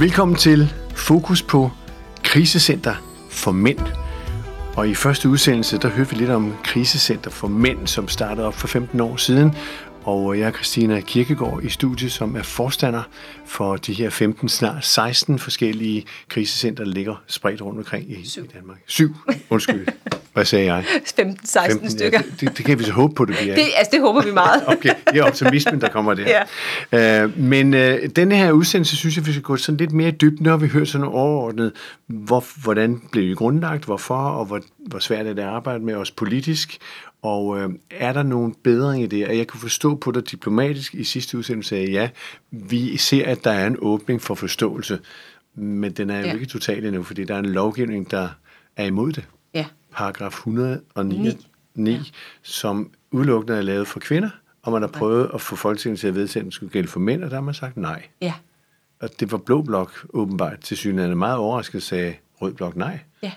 Velkommen 0.00 0.36
til 0.36 0.74
Fokus 0.94 1.42
på 1.42 1.70
Krisecenter 2.22 2.94
for 3.30 3.52
Mænd. 3.52 3.78
Og 4.76 4.88
i 4.88 4.94
første 4.94 5.28
udsendelse, 5.28 5.78
der 5.78 5.88
hørte 5.88 6.10
vi 6.10 6.16
lidt 6.16 6.30
om 6.30 6.54
Krisecenter 6.64 7.30
for 7.30 7.48
Mænd, 7.48 7.86
som 7.86 8.08
startede 8.08 8.46
op 8.46 8.54
for 8.54 8.68
15 8.68 9.00
år 9.00 9.16
siden. 9.16 9.54
Og 10.08 10.38
jeg 10.38 10.46
er 10.46 10.52
Christina 10.52 11.00
Kirkegaard 11.00 11.60
i 11.62 11.68
studiet, 11.68 12.12
som 12.12 12.36
er 12.36 12.42
forstander 12.42 13.02
for 13.46 13.76
de 13.76 13.92
her 13.92 14.10
15, 14.10 14.48
snart 14.48 14.84
16 14.84 15.38
forskellige 15.38 16.04
krisecenter, 16.28 16.84
der 16.84 16.92
ligger 16.92 17.22
spredt 17.26 17.62
rundt 17.62 17.78
omkring 17.78 18.10
i, 18.10 18.14
i 18.14 18.46
Danmark. 18.54 18.78
Syv, 18.86 19.14
undskyld. 19.50 19.86
Hvad 20.32 20.44
sagde 20.44 20.74
jeg? 20.74 20.84
15-16 20.84 21.70
15, 21.70 21.90
stykker. 21.90 22.20
Ja, 22.24 22.46
det, 22.46 22.58
det, 22.58 22.64
kan 22.64 22.78
vi 22.78 22.84
så 22.84 22.92
håbe 22.92 23.14
på, 23.14 23.24
det 23.24 23.36
bliver. 23.40 23.54
Det, 23.54 23.64
altså, 23.76 23.90
det 23.92 24.00
håber 24.00 24.22
vi 24.22 24.32
meget. 24.32 24.62
okay, 24.76 24.94
det 25.12 25.18
er 25.18 25.24
optimismen, 25.24 25.80
der 25.80 25.88
kommer 25.88 26.14
der. 26.14 26.44
ja. 26.92 27.24
uh, 27.24 27.38
men 27.38 27.74
uh, 27.74 27.80
denne 28.16 28.36
her 28.36 28.52
udsendelse, 28.52 28.96
synes 28.96 29.16
jeg, 29.16 29.26
vi 29.26 29.32
skal 29.32 29.42
gå 29.42 29.56
sådan 29.56 29.76
lidt 29.76 29.92
mere 29.92 30.10
dybt. 30.10 30.40
Nu 30.40 30.50
har 30.50 30.56
vi 30.56 30.68
hørt 30.68 30.88
sådan 30.88 31.06
overordnet, 31.06 31.72
hvor, 32.06 32.44
hvordan 32.62 33.02
blev 33.12 33.28
vi 33.28 33.34
grundlagt, 33.34 33.84
hvorfor, 33.84 34.14
og 34.14 34.44
hvor, 34.44 34.60
hvor 34.78 34.98
svært 34.98 35.26
er 35.26 35.32
det 35.32 35.42
at 35.42 35.48
arbejde 35.48 35.84
med 35.84 35.94
os 35.94 36.10
politisk, 36.10 36.78
og 37.22 37.58
øh, 37.58 37.70
er 37.90 38.12
der 38.12 38.22
nogen 38.22 38.54
bedring 38.54 39.02
i 39.02 39.06
det? 39.06 39.28
Og 39.28 39.38
jeg 39.38 39.46
kunne 39.46 39.60
forstå 39.60 39.94
på 39.94 40.10
dig 40.10 40.30
diplomatisk 40.30 40.94
i 40.94 41.04
sidste 41.04 41.38
udsendelse, 41.38 41.76
at 41.76 41.92
ja, 41.92 42.10
vi 42.50 42.96
ser, 42.96 43.26
at 43.26 43.44
der 43.44 43.50
er 43.50 43.66
en 43.66 43.76
åbning 43.78 44.22
for 44.22 44.34
forståelse, 44.34 45.00
men 45.54 45.92
den 45.92 46.10
er 46.10 46.18
jo 46.18 46.26
ja. 46.26 46.32
ikke 46.32 46.46
total 46.46 46.84
endnu, 46.84 47.02
fordi 47.02 47.24
der 47.24 47.34
er 47.34 47.38
en 47.38 47.46
lovgivning, 47.46 48.10
der 48.10 48.28
er 48.76 48.84
imod 48.84 49.12
det. 49.12 49.28
Ja. 49.54 49.66
Paragraf 49.92 50.32
109, 50.32 51.46
9, 51.74 51.90
ja. 51.90 52.00
som 52.42 52.90
udelukkende 53.10 53.58
er 53.58 53.62
lavet 53.62 53.88
for 53.88 54.00
kvinder, 54.00 54.30
og 54.62 54.72
man 54.72 54.82
har 54.82 54.88
prøvet 54.88 55.30
at 55.34 55.40
få 55.40 55.56
Folketinget 55.56 56.00
til 56.00 56.08
at 56.08 56.14
vedtage, 56.14 56.40
at 56.40 56.44
den 56.44 56.52
skulle 56.52 56.72
gælde 56.72 56.88
for 56.88 57.00
mænd, 57.00 57.24
og 57.24 57.30
der 57.30 57.36
har 57.36 57.42
man 57.42 57.54
sagt 57.54 57.76
nej. 57.76 58.02
Ja. 58.20 58.34
Og 59.00 59.20
det 59.20 59.32
var 59.32 59.38
Blå 59.38 59.62
Blok 59.62 60.06
åbenbart 60.10 60.60
til 60.60 60.76
synligheden 60.76 61.18
meget 61.18 61.36
overrasket, 61.36 61.82
sagde 61.82 62.14
Rød 62.42 62.52
Blok 62.52 62.76
nej. 62.76 62.98
Ja. 63.22 63.32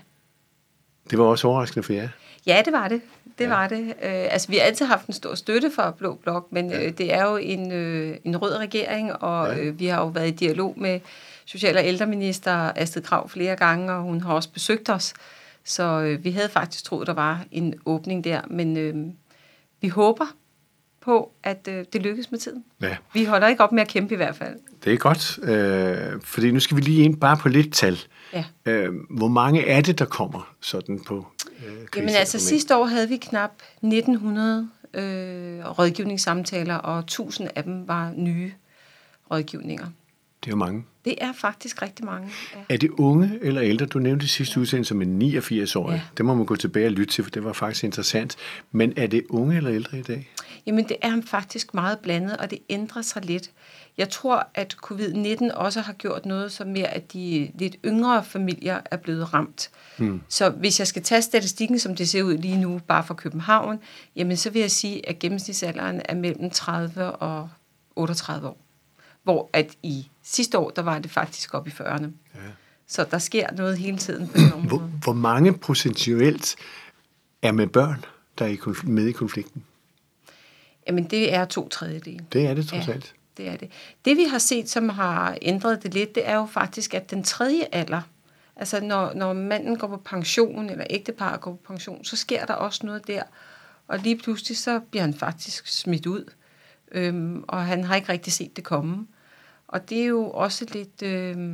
Det 1.10 1.20
var 1.20 1.26
også 1.26 1.48
overraskende 1.48 1.84
for 1.84 1.94
jer. 1.94 2.10
Ja, 2.48 2.62
det 2.66 2.74
var 2.74 2.88
det. 2.88 3.02
Det 3.42 3.48
ja. 3.48 3.56
var 3.56 3.68
det. 3.68 3.88
Øh, 3.88 3.94
altså, 4.04 4.48
vi 4.48 4.58
har 4.58 4.64
altid 4.64 4.86
haft 4.86 5.08
en 5.08 5.14
stor 5.14 5.36
støtte 5.36 5.72
for 5.76 5.96
Blå 5.98 6.14
Blok, 6.14 6.48
men 6.52 6.70
ja. 6.70 6.86
øh, 6.86 6.92
det 6.98 7.14
er 7.14 7.24
jo 7.24 7.38
en, 7.38 7.72
øh, 7.72 8.18
en 8.24 8.38
rød 8.38 8.58
regering, 8.58 9.14
og 9.14 9.48
ja. 9.48 9.60
øh, 9.60 9.80
vi 9.80 9.86
har 9.86 10.02
jo 10.02 10.08
været 10.08 10.28
i 10.28 10.32
dialog 10.32 10.74
med 10.78 11.00
Social- 11.46 11.78
og 11.78 11.86
ældreminister 11.86 12.72
Astrid 12.76 13.02
Krav 13.02 13.30
flere 13.30 13.56
gange, 13.56 13.94
og 13.94 14.02
hun 14.02 14.22
har 14.22 14.34
også 14.34 14.50
besøgt 14.50 14.90
os. 14.90 15.14
Så 15.64 15.84
øh, 15.84 16.24
vi 16.24 16.32
havde 16.32 16.50
faktisk 16.50 16.84
troet, 16.84 17.08
der 17.08 17.14
var 17.14 17.46
en 17.52 17.74
åbning 17.86 18.24
der, 18.24 18.42
men 18.48 18.78
øh, 18.78 18.96
vi 19.82 19.88
håber 19.88 20.26
på, 21.02 21.32
at 21.44 21.68
øh, 21.70 21.86
det 21.94 22.02
lykkes 22.02 22.32
med 22.32 22.40
tiden. 22.40 22.64
Ja. 22.82 22.98
Vi 23.14 23.26
holder 23.26 23.48
ikke 23.48 23.64
op 23.64 23.72
med 23.72 23.82
at 23.82 23.88
kæmpe 23.88 24.14
i 24.14 24.18
hvert 24.18 24.36
fald. 24.36 24.56
Det 24.84 24.94
er 24.94 24.98
godt, 24.98 25.40
øh, 25.44 26.22
fordi 26.24 26.52
nu 26.52 26.60
skal 26.60 26.78
vi 26.78 26.82
lige 26.82 27.04
ind 27.04 27.18
bare 27.20 27.38
på 27.38 27.50
lidt 27.50 27.74
tal. 27.74 28.00
Ja. 28.34 28.46
Øh, 28.66 28.94
hvor 29.10 29.28
mange 29.28 29.68
er 29.68 29.82
det, 29.82 30.00
der 30.00 30.06
kommer 30.06 30.54
sådan 30.62 31.00
på 31.00 31.28
øh, 31.66 31.74
Jamen 31.96 32.10
altså 32.10 32.40
sidste 32.40 32.76
år 32.78 32.86
havde 32.86 33.10
vi 33.10 33.18
knap 33.18 33.52
1900 33.84 34.70
øh, 34.94 35.80
rådgivningssamtaler, 35.80 36.76
og 36.76 37.00
1000 37.00 37.50
af 37.56 37.64
dem 37.64 37.88
var 37.88 38.14
nye 38.16 38.54
rådgivninger. 39.32 39.88
Det 40.44 40.48
er 40.48 40.52
jo 40.52 40.58
mange. 40.58 40.86
Det 41.06 41.16
er 41.22 41.34
faktisk 41.34 41.82
rigtig 41.82 42.06
mange. 42.06 42.30
Ja. 42.56 42.60
Er 42.70 42.78
det 42.78 42.90
unge 42.90 43.40
eller 43.42 43.64
ældre? 43.64 43.86
Du 43.86 44.00
nævnte 44.00 44.28
sidste 44.28 44.60
udsendelse 44.60 44.90
som 44.90 45.02
en 45.02 45.22
89-årig. 45.22 45.96
Ja. 45.96 46.02
Det 46.18 46.26
må 46.26 46.36
man 46.36 46.46
gå 46.46 46.56
tilbage 46.56 46.86
og 46.86 46.92
lytte 46.92 47.14
til, 47.14 47.24
for 47.24 47.32
det 47.32 47.44
var 47.44 47.54
faktisk 47.54 47.84
interessant. 47.84 48.36
Men 48.72 48.94
er 48.98 49.08
det 49.08 49.24
unge 49.30 49.58
eller 49.58 49.72
ældre 49.72 50.00
i 50.00 50.02
dag? 50.02 50.30
Jamen 50.66 50.88
det 50.88 50.98
er 51.02 51.22
faktisk 51.26 51.74
meget 51.74 52.00
blandet, 52.00 52.38
og 52.38 52.50
det 52.52 52.60
ændrer 52.70 53.02
sig 53.02 53.26
lidt. 53.26 53.52
Jeg 53.98 54.10
tror, 54.10 54.48
at 54.54 54.78
covid-19 54.86 55.54
også 55.54 55.82
har 55.82 55.94
gjort 55.94 56.26
noget, 56.26 56.52
som 56.52 56.68
mere, 56.68 56.88
at 56.88 57.14
de 57.14 57.52
lidt 57.56 57.76
yngre 57.86 58.24
familier 58.24 58.80
er 58.92 58.98
blevet 58.98 59.34
ramt. 59.34 59.70
Hmm. 59.98 60.22
Så 60.30 60.50
hvis 60.50 60.80
jeg 60.80 60.88
skal 60.88 61.04
tage 61.04 61.22
statistikken, 61.22 61.80
som 61.80 61.96
det 61.96 62.10
ser 62.10 62.24
ud 62.24 62.38
lige 62.38 62.58
nu, 62.58 62.82
bare 62.88 63.04
for 63.04 63.14
København, 63.14 63.80
jamen 64.16 64.38
så 64.38 64.50
vil 64.50 64.60
jeg 64.60 64.72
sige, 64.72 65.10
at 65.10 65.20
gennemsnitsalderen 65.20 66.02
er 66.06 66.16
mellem 66.16 66.50
30 66.50 67.12
og 67.12 67.50
38 67.96 68.48
år. 68.48 68.58
Hvor 69.24 69.50
at 69.54 69.76
i 69.84 70.10
sidste 70.24 70.58
år, 70.58 70.70
der 70.70 70.82
var 70.82 71.00
det 71.00 71.12
faktisk 71.12 71.54
op 71.54 71.68
i 71.68 71.72
40'erne. 71.72 72.10
Ja. 72.36 72.40
Så 72.88 73.06
der 73.12 73.18
sker 73.18 73.52
noget 73.52 73.78
hele 73.78 73.98
tiden 73.98 74.28
på 74.28 74.38
den 74.38 74.68
hvor, 74.68 74.78
hvor 74.78 75.14
mange 75.14 75.54
procentuelt 75.58 76.56
er 77.42 77.52
med 77.52 77.68
børn, 77.68 78.06
der 78.40 78.46
er 78.46 78.86
med 78.88 79.08
i 79.08 79.12
konflikten? 79.12 79.64
Jamen, 80.88 81.04
det 81.04 81.34
er 81.34 81.46
to 81.46 81.70
tredjedele. 81.70 82.26
Det 82.34 82.46
er 82.46 82.54
det 82.54 82.68
trods 82.68 82.88
ja, 82.88 82.94
alt. 82.94 83.14
det 83.38 83.48
er 83.48 83.58
det. 83.58 83.72
Det, 84.06 84.18
vi 84.18 84.24
har 84.24 84.38
set, 84.38 84.70
som 84.70 84.90
har 84.90 85.38
ændret 85.42 85.84
det 85.84 85.94
lidt, 85.94 86.16
det 86.16 86.30
er 86.30 86.36
jo 86.36 86.46
faktisk, 86.46 86.94
at 86.94 87.12
den 87.12 87.24
tredje 87.24 87.68
alder, 87.72 88.02
altså 88.56 88.80
når, 88.82 89.14
når 89.14 89.34
manden 89.34 89.78
går 89.78 89.88
på 89.88 89.98
pension, 89.98 90.70
eller 90.70 90.86
ægtepar 90.90 91.38
går 91.38 91.52
på 91.52 91.60
pension, 91.68 92.06
så 92.06 92.16
sker 92.16 92.46
der 92.46 92.54
også 92.54 92.86
noget 92.86 93.08
der. 93.08 93.24
Og 93.88 94.00
lige 94.00 94.18
pludselig, 94.18 94.58
så 94.58 94.80
bliver 94.80 95.02
han 95.02 95.14
faktisk 95.14 95.68
smidt 95.68 96.06
ud. 96.06 96.32
Øhm, 96.92 97.44
og 97.48 97.66
han 97.66 97.84
har 97.84 97.96
ikke 97.96 98.10
rigtig 98.12 98.34
set 98.34 98.56
det 98.56 98.64
komme. 98.64 99.08
Og 99.68 99.90
det 99.90 100.02
er 100.02 100.06
jo 100.06 100.32
også 100.32 100.66
lidt, 100.74 101.02
øh, 101.04 101.54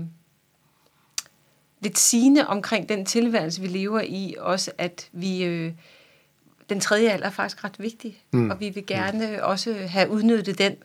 lidt 1.79 1.97
sigende 1.97 2.47
omkring 2.47 2.89
den 2.89 3.05
tilværelse, 3.05 3.61
vi 3.61 3.67
lever 3.67 4.01
i. 4.01 4.35
Også 4.39 4.71
at 4.77 5.09
vi... 5.11 5.43
Øh, 5.43 5.73
den 6.69 6.79
tredje 6.79 7.09
alder 7.09 7.25
er 7.25 7.31
faktisk 7.31 7.63
ret 7.63 7.79
vigtig, 7.79 8.23
mm. 8.31 8.49
og 8.49 8.59
vi 8.59 8.69
vil 8.69 8.85
gerne 8.85 9.27
mm. 9.27 9.39
også 9.41 9.73
have 9.73 10.09
udnyttet 10.09 10.57
den. 10.57 10.75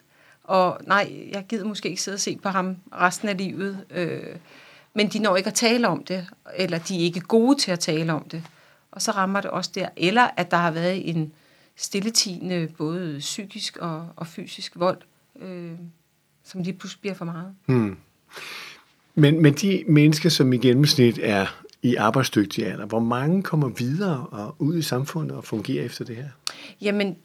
Og 0.44 0.80
nej, 0.86 1.28
jeg 1.32 1.44
gider 1.48 1.64
måske 1.64 1.88
ikke 1.88 2.02
sidde 2.02 2.16
og 2.16 2.20
se 2.20 2.36
på 2.42 2.48
ham 2.48 2.76
resten 2.92 3.28
af 3.28 3.36
livet, 3.36 3.84
øh, 3.90 4.36
men 4.94 5.08
de 5.08 5.18
når 5.18 5.36
ikke 5.36 5.48
at 5.48 5.54
tale 5.54 5.88
om 5.88 6.04
det, 6.04 6.26
eller 6.54 6.78
de 6.78 6.96
er 6.96 7.00
ikke 7.00 7.20
gode 7.20 7.58
til 7.58 7.70
at 7.70 7.80
tale 7.80 8.12
om 8.12 8.28
det. 8.28 8.44
Og 8.90 9.02
så 9.02 9.10
rammer 9.10 9.40
det 9.40 9.50
også 9.50 9.70
der. 9.74 9.88
Eller 9.96 10.28
at 10.36 10.50
der 10.50 10.56
har 10.56 10.70
været 10.70 11.10
en 11.10 11.32
stilletigende 11.82 12.68
både 12.78 13.16
psykisk 13.18 13.76
og, 13.76 14.08
og 14.16 14.26
fysisk 14.26 14.72
vold. 14.76 14.98
Øh, 15.40 15.72
som 16.44 16.62
lige 16.62 16.72
pludselig 16.72 17.00
bliver 17.00 17.14
for 17.14 17.24
meget. 17.24 17.54
Hmm. 17.66 17.96
Men, 19.14 19.42
men 19.42 19.54
de 19.54 19.84
mennesker, 19.88 20.28
som 20.28 20.52
i 20.52 20.56
gennemsnit 20.56 21.18
er 21.22 21.46
i 21.82 21.94
arbejdsdygtig 21.94 22.66
alder, 22.66 22.86
hvor 22.86 23.00
mange 23.00 23.42
kommer 23.42 23.68
videre 23.68 24.26
og 24.26 24.56
ud 24.58 24.78
i 24.78 24.82
samfundet 24.82 25.36
og 25.36 25.44
fungerer 25.44 25.84
efter 25.84 26.04
det 26.04 26.16
her? 26.16 26.28
Jamen, 26.80 27.16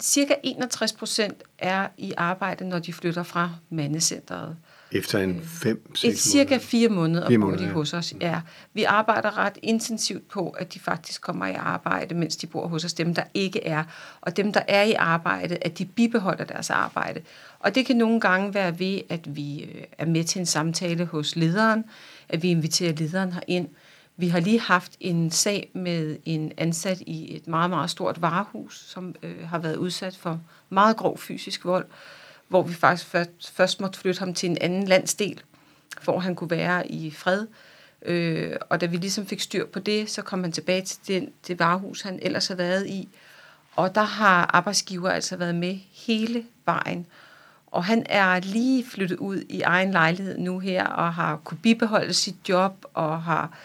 cirka 0.00 0.34
61 0.42 0.92
procent 0.92 1.42
er 1.58 1.88
i 1.98 2.12
arbejde, 2.16 2.68
når 2.68 2.78
de 2.78 2.92
flytter 2.92 3.22
fra 3.22 3.50
mandecentret. 3.70 4.56
Efter 4.94 5.18
en 5.18 5.42
fem, 5.44 5.94
seks 5.94 6.02
måneder? 6.04 6.18
Cirka 6.18 6.58
fire 6.58 6.88
måneder, 6.88 7.28
fire 7.28 7.38
måneder 7.38 7.58
de 7.58 7.66
ja. 7.66 7.72
hos 7.72 7.94
os. 7.94 8.14
Ja. 8.20 8.40
Vi 8.74 8.84
arbejder 8.84 9.38
ret 9.38 9.58
intensivt 9.62 10.28
på, 10.28 10.50
at 10.50 10.74
de 10.74 10.80
faktisk 10.80 11.20
kommer 11.20 11.46
i 11.46 11.54
arbejde, 11.54 12.14
mens 12.14 12.36
de 12.36 12.46
bor 12.46 12.66
hos 12.66 12.84
os. 12.84 12.92
Dem, 12.92 13.14
der 13.14 13.22
ikke 13.34 13.66
er. 13.66 13.84
Og 14.20 14.36
dem, 14.36 14.52
der 14.52 14.60
er 14.68 14.82
i 14.82 14.92
arbejde, 14.92 15.58
at 15.60 15.78
de 15.78 15.84
bibeholder 15.84 16.44
deres 16.44 16.70
arbejde. 16.70 17.20
Og 17.58 17.74
det 17.74 17.86
kan 17.86 17.96
nogle 17.96 18.20
gange 18.20 18.54
være 18.54 18.78
ved, 18.78 19.00
at 19.08 19.36
vi 19.36 19.62
øh, 19.62 19.82
er 19.98 20.06
med 20.06 20.24
til 20.24 20.38
en 20.38 20.46
samtale 20.46 21.04
hos 21.04 21.36
lederen, 21.36 21.84
at 22.28 22.42
vi 22.42 22.50
inviterer 22.50 22.92
lederen 22.92 23.32
herind. 23.32 23.68
Vi 24.16 24.28
har 24.28 24.40
lige 24.40 24.60
haft 24.60 24.96
en 25.00 25.30
sag 25.30 25.70
med 25.74 26.18
en 26.24 26.52
ansat 26.56 27.00
i 27.00 27.36
et 27.36 27.46
meget, 27.46 27.70
meget 27.70 27.90
stort 27.90 28.22
varehus, 28.22 28.84
som 28.88 29.14
øh, 29.22 29.48
har 29.48 29.58
været 29.58 29.76
udsat 29.76 30.16
for 30.16 30.40
meget 30.70 30.96
grov 30.96 31.18
fysisk 31.18 31.64
vold 31.64 31.86
hvor 32.52 32.62
vi 32.62 32.74
faktisk 32.74 33.08
først, 33.08 33.52
først 33.52 33.80
måtte 33.80 33.98
flytte 33.98 34.18
ham 34.18 34.34
til 34.34 34.50
en 34.50 34.58
anden 34.60 34.88
landsdel, 34.88 35.40
hvor 36.04 36.18
han 36.18 36.34
kunne 36.34 36.50
være 36.50 36.90
i 36.90 37.10
fred. 37.10 37.46
Øh, 38.02 38.56
og 38.70 38.80
da 38.80 38.86
vi 38.86 38.96
ligesom 38.96 39.26
fik 39.26 39.40
styr 39.40 39.66
på 39.66 39.78
det, 39.78 40.10
så 40.10 40.22
kom 40.22 40.42
han 40.42 40.52
tilbage 40.52 40.82
til 40.82 40.98
den, 41.06 41.32
det 41.46 41.58
varehus, 41.58 42.02
han 42.02 42.18
ellers 42.22 42.48
har 42.48 42.54
været 42.54 42.86
i. 42.86 43.08
Og 43.76 43.94
der 43.94 44.02
har 44.02 44.50
arbejdsgiver 44.54 45.10
altså 45.10 45.36
været 45.36 45.54
med 45.54 45.78
hele 45.92 46.44
vejen. 46.64 47.06
Og 47.66 47.84
han 47.84 48.06
er 48.08 48.40
lige 48.40 48.84
flyttet 48.86 49.16
ud 49.16 49.42
i 49.48 49.60
egen 49.60 49.90
lejlighed 49.90 50.38
nu 50.38 50.58
her, 50.58 50.86
og 50.86 51.14
har 51.14 51.36
kunne 51.36 51.58
bibeholde 51.62 52.14
sit 52.14 52.48
job, 52.48 52.84
og 52.94 53.22
har 53.22 53.58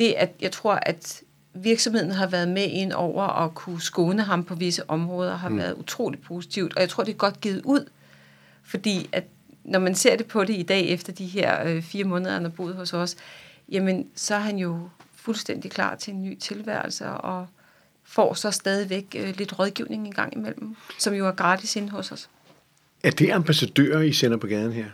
det, 0.00 0.14
at 0.16 0.30
jeg 0.40 0.52
tror, 0.52 0.74
at 0.82 1.22
virksomheden 1.54 2.10
har 2.10 2.26
været 2.26 2.48
med 2.48 2.66
ind 2.70 2.92
over 2.92 3.24
og 3.24 3.54
kunne 3.54 3.80
skåne 3.80 4.22
ham 4.22 4.44
på 4.44 4.54
visse 4.54 4.90
områder, 4.90 5.36
har 5.36 5.48
mm. 5.48 5.58
været 5.58 5.74
utroligt 5.74 6.22
positivt. 6.22 6.74
Og 6.76 6.80
jeg 6.80 6.88
tror, 6.88 7.04
det 7.04 7.12
er 7.12 7.16
godt 7.16 7.40
givet 7.40 7.62
ud 7.64 7.86
fordi 8.70 9.08
at 9.12 9.24
når 9.64 9.78
man 9.78 9.94
ser 9.94 10.16
det 10.16 10.26
på 10.26 10.44
det 10.44 10.56
i 10.56 10.62
dag, 10.62 10.88
efter 10.88 11.12
de 11.12 11.26
her 11.26 11.64
øh, 11.66 11.82
fire 11.82 12.04
måneder, 12.04 12.32
han 12.32 12.42
har 12.42 12.50
boet 12.50 12.74
hos 12.74 12.92
os, 12.92 13.16
jamen 13.68 14.06
så 14.14 14.34
er 14.34 14.38
han 14.38 14.58
jo 14.58 14.88
fuldstændig 15.14 15.70
klar 15.70 15.96
til 15.96 16.14
en 16.14 16.22
ny 16.22 16.38
tilværelse, 16.38 17.06
og 17.06 17.46
får 18.04 18.34
så 18.34 18.50
stadigvæk 18.50 19.16
øh, 19.18 19.36
lidt 19.36 19.58
rådgivning 19.58 20.06
en 20.06 20.14
gang 20.14 20.36
imellem, 20.36 20.76
som 20.98 21.14
jo 21.14 21.26
er 21.26 21.32
gratis 21.32 21.76
inde 21.76 21.90
hos 21.90 22.12
os. 22.12 22.28
Er 23.02 23.10
det 23.10 23.30
ambassadører, 23.30 24.00
I 24.00 24.12
sender 24.12 24.36
på 24.36 24.46
gaden 24.46 24.72
her? 24.72 24.86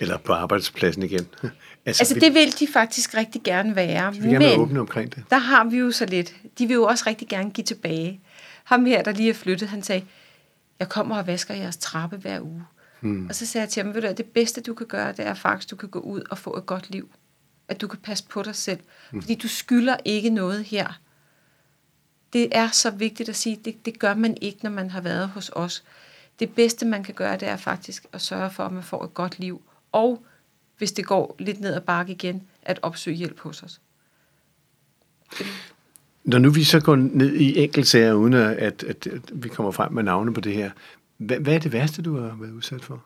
Eller 0.00 0.16
på 0.16 0.32
arbejdspladsen 0.32 1.02
igen? 1.02 1.26
altså, 1.86 2.02
altså 2.02 2.14
det 2.14 2.34
vil 2.34 2.58
de 2.58 2.66
faktisk 2.72 3.14
rigtig 3.14 3.42
gerne 3.42 3.76
være. 3.76 4.12
De 4.12 4.20
vil 4.20 4.30
gerne 4.30 4.46
men 4.46 4.60
åbne 4.60 4.80
omkring 4.80 5.14
det. 5.14 5.24
der 5.30 5.38
har 5.38 5.64
vi 5.64 5.76
jo 5.76 5.90
så 5.90 6.06
lidt. 6.06 6.34
De 6.58 6.66
vil 6.66 6.74
jo 6.74 6.84
også 6.84 7.04
rigtig 7.06 7.28
gerne 7.28 7.50
give 7.50 7.64
tilbage. 7.64 8.20
Ham 8.64 8.86
her, 8.86 9.02
der 9.02 9.12
lige 9.12 9.30
er 9.30 9.34
flyttet, 9.34 9.68
han 9.68 9.82
sagde, 9.82 10.04
jeg 10.78 10.88
kommer 10.88 11.16
og 11.16 11.26
vasker 11.26 11.54
jeres 11.54 11.76
trappe 11.76 12.16
hver 12.16 12.40
uge. 12.40 12.64
Mm. 13.00 13.26
Og 13.26 13.34
så 13.34 13.46
sagde 13.46 13.62
jeg 13.62 13.68
til 13.68 13.82
ham, 13.82 13.94
ved 13.94 14.02
du, 14.02 14.14
det 14.16 14.26
bedste 14.26 14.60
du 14.60 14.74
kan 14.74 14.86
gøre, 14.86 15.12
det 15.12 15.26
er 15.26 15.34
faktisk, 15.34 15.66
at 15.66 15.70
du 15.70 15.76
kan 15.76 15.88
gå 15.88 15.98
ud 15.98 16.22
og 16.30 16.38
få 16.38 16.56
et 16.56 16.66
godt 16.66 16.90
liv. 16.90 17.10
At 17.68 17.80
du 17.80 17.88
kan 17.88 17.98
passe 17.98 18.24
på 18.28 18.42
dig 18.42 18.54
selv. 18.54 18.80
Mm. 19.12 19.22
Fordi 19.22 19.34
du 19.34 19.48
skylder 19.48 19.96
ikke 20.04 20.30
noget 20.30 20.64
her. 20.64 21.00
Det 22.32 22.48
er 22.52 22.68
så 22.68 22.90
vigtigt 22.90 23.28
at 23.28 23.36
sige, 23.36 23.60
det, 23.64 23.86
det 23.86 23.98
gør 23.98 24.14
man 24.14 24.36
ikke, 24.40 24.58
når 24.62 24.70
man 24.70 24.90
har 24.90 25.00
været 25.00 25.28
hos 25.28 25.50
os. 25.54 25.84
Det 26.38 26.54
bedste, 26.54 26.86
man 26.86 27.04
kan 27.04 27.14
gøre, 27.14 27.36
det 27.36 27.48
er 27.48 27.56
faktisk 27.56 28.06
at 28.12 28.20
sørge 28.20 28.50
for, 28.50 28.64
at 28.64 28.72
man 28.72 28.82
får 28.82 29.04
et 29.04 29.14
godt 29.14 29.38
liv. 29.38 29.62
Og 29.92 30.24
hvis 30.78 30.92
det 30.92 31.06
går 31.06 31.36
lidt 31.38 31.60
ned 31.60 31.74
ad 31.74 31.80
bakke 31.80 32.12
igen, 32.12 32.42
at 32.62 32.78
opsøge 32.82 33.16
hjælp 33.16 33.40
hos 33.40 33.62
os. 33.62 33.80
Når 36.24 36.38
nu 36.38 36.50
vi 36.50 36.64
så 36.64 36.80
går 36.80 36.96
ned 36.96 37.34
i 37.34 37.62
enkeltsager, 37.62 38.12
uden 38.12 38.34
at, 38.34 38.56
at, 38.58 38.84
at 38.84 39.06
vi 39.32 39.48
kommer 39.48 39.72
frem 39.72 39.92
med 39.92 40.02
navne 40.02 40.34
på 40.34 40.40
det 40.40 40.54
her, 40.54 40.70
hvad, 41.16 41.38
hvad 41.38 41.54
er 41.54 41.58
det 41.58 41.72
værste, 41.72 42.02
du 42.02 42.20
har 42.20 42.36
været 42.40 42.52
udsat 42.52 42.84
for? 42.84 43.04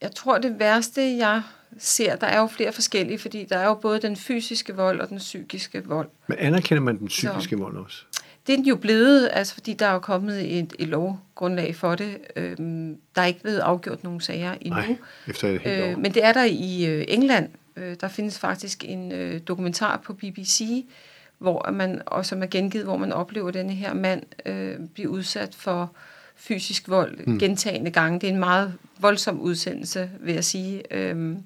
Jeg 0.00 0.14
tror, 0.14 0.38
det 0.38 0.58
værste, 0.58 1.16
jeg 1.16 1.42
ser, 1.78 2.16
der 2.16 2.26
er 2.26 2.40
jo 2.40 2.46
flere 2.46 2.72
forskellige, 2.72 3.18
fordi 3.18 3.44
der 3.44 3.58
er 3.58 3.66
jo 3.66 3.74
både 3.74 4.02
den 4.02 4.16
fysiske 4.16 4.76
vold 4.76 5.00
og 5.00 5.08
den 5.08 5.18
psykiske 5.18 5.84
vold. 5.84 6.08
Men 6.26 6.38
anerkender 6.38 6.82
man 6.82 6.98
den 6.98 7.06
psykiske 7.06 7.56
så, 7.56 7.62
vold 7.62 7.76
også? 7.76 8.04
Det 8.46 8.52
er 8.52 8.56
den 8.56 8.66
jo 8.66 8.76
blevet, 8.76 9.30
altså 9.32 9.54
fordi 9.54 9.74
der 9.74 9.86
er 9.86 9.92
jo 9.92 9.98
kommet 9.98 10.58
et, 10.58 10.72
et 10.78 10.88
lovgrundlag 10.88 11.76
for 11.76 11.94
det. 11.94 12.18
Øhm, 12.36 12.96
der 13.16 13.22
er 13.22 13.26
ikke 13.26 13.42
blevet 13.42 13.58
afgjort 13.58 14.04
nogen 14.04 14.20
sager 14.20 14.54
endnu. 14.60 14.80
Nej, 14.80 14.96
efter 15.28 15.48
et 15.48 15.60
helt 15.60 15.90
øh, 15.90 15.98
Men 15.98 16.14
det 16.14 16.24
er 16.24 16.32
der 16.32 16.44
i 16.44 16.86
øh, 16.86 17.04
England. 17.08 17.48
Øh, 17.76 17.96
der 18.00 18.08
findes 18.08 18.38
faktisk 18.38 18.84
en 18.84 19.12
øh, 19.12 19.40
dokumentar 19.48 19.96
på 20.04 20.12
BBC, 20.12 20.84
hvor 21.38 21.70
man, 21.70 22.02
og 22.06 22.26
som 22.26 22.42
er 22.42 22.46
gengivet, 22.46 22.86
hvor 22.86 22.96
man 22.96 23.12
oplever, 23.12 23.48
at 23.48 23.54
denne 23.54 23.72
her 23.72 23.94
mand 23.94 24.22
øh, 24.46 24.76
bliver 24.94 25.10
udsat 25.10 25.54
for 25.54 25.92
fysisk 26.36 26.88
vold 26.88 27.26
mm. 27.26 27.38
gentagende 27.38 27.90
gange. 27.90 28.20
Det 28.20 28.28
er 28.28 28.32
en 28.32 28.38
meget 28.40 28.74
voldsom 28.98 29.40
udsendelse, 29.40 30.10
vil 30.20 30.34
jeg 30.34 30.44
sige. 30.44 30.82
Øhm, 30.90 31.42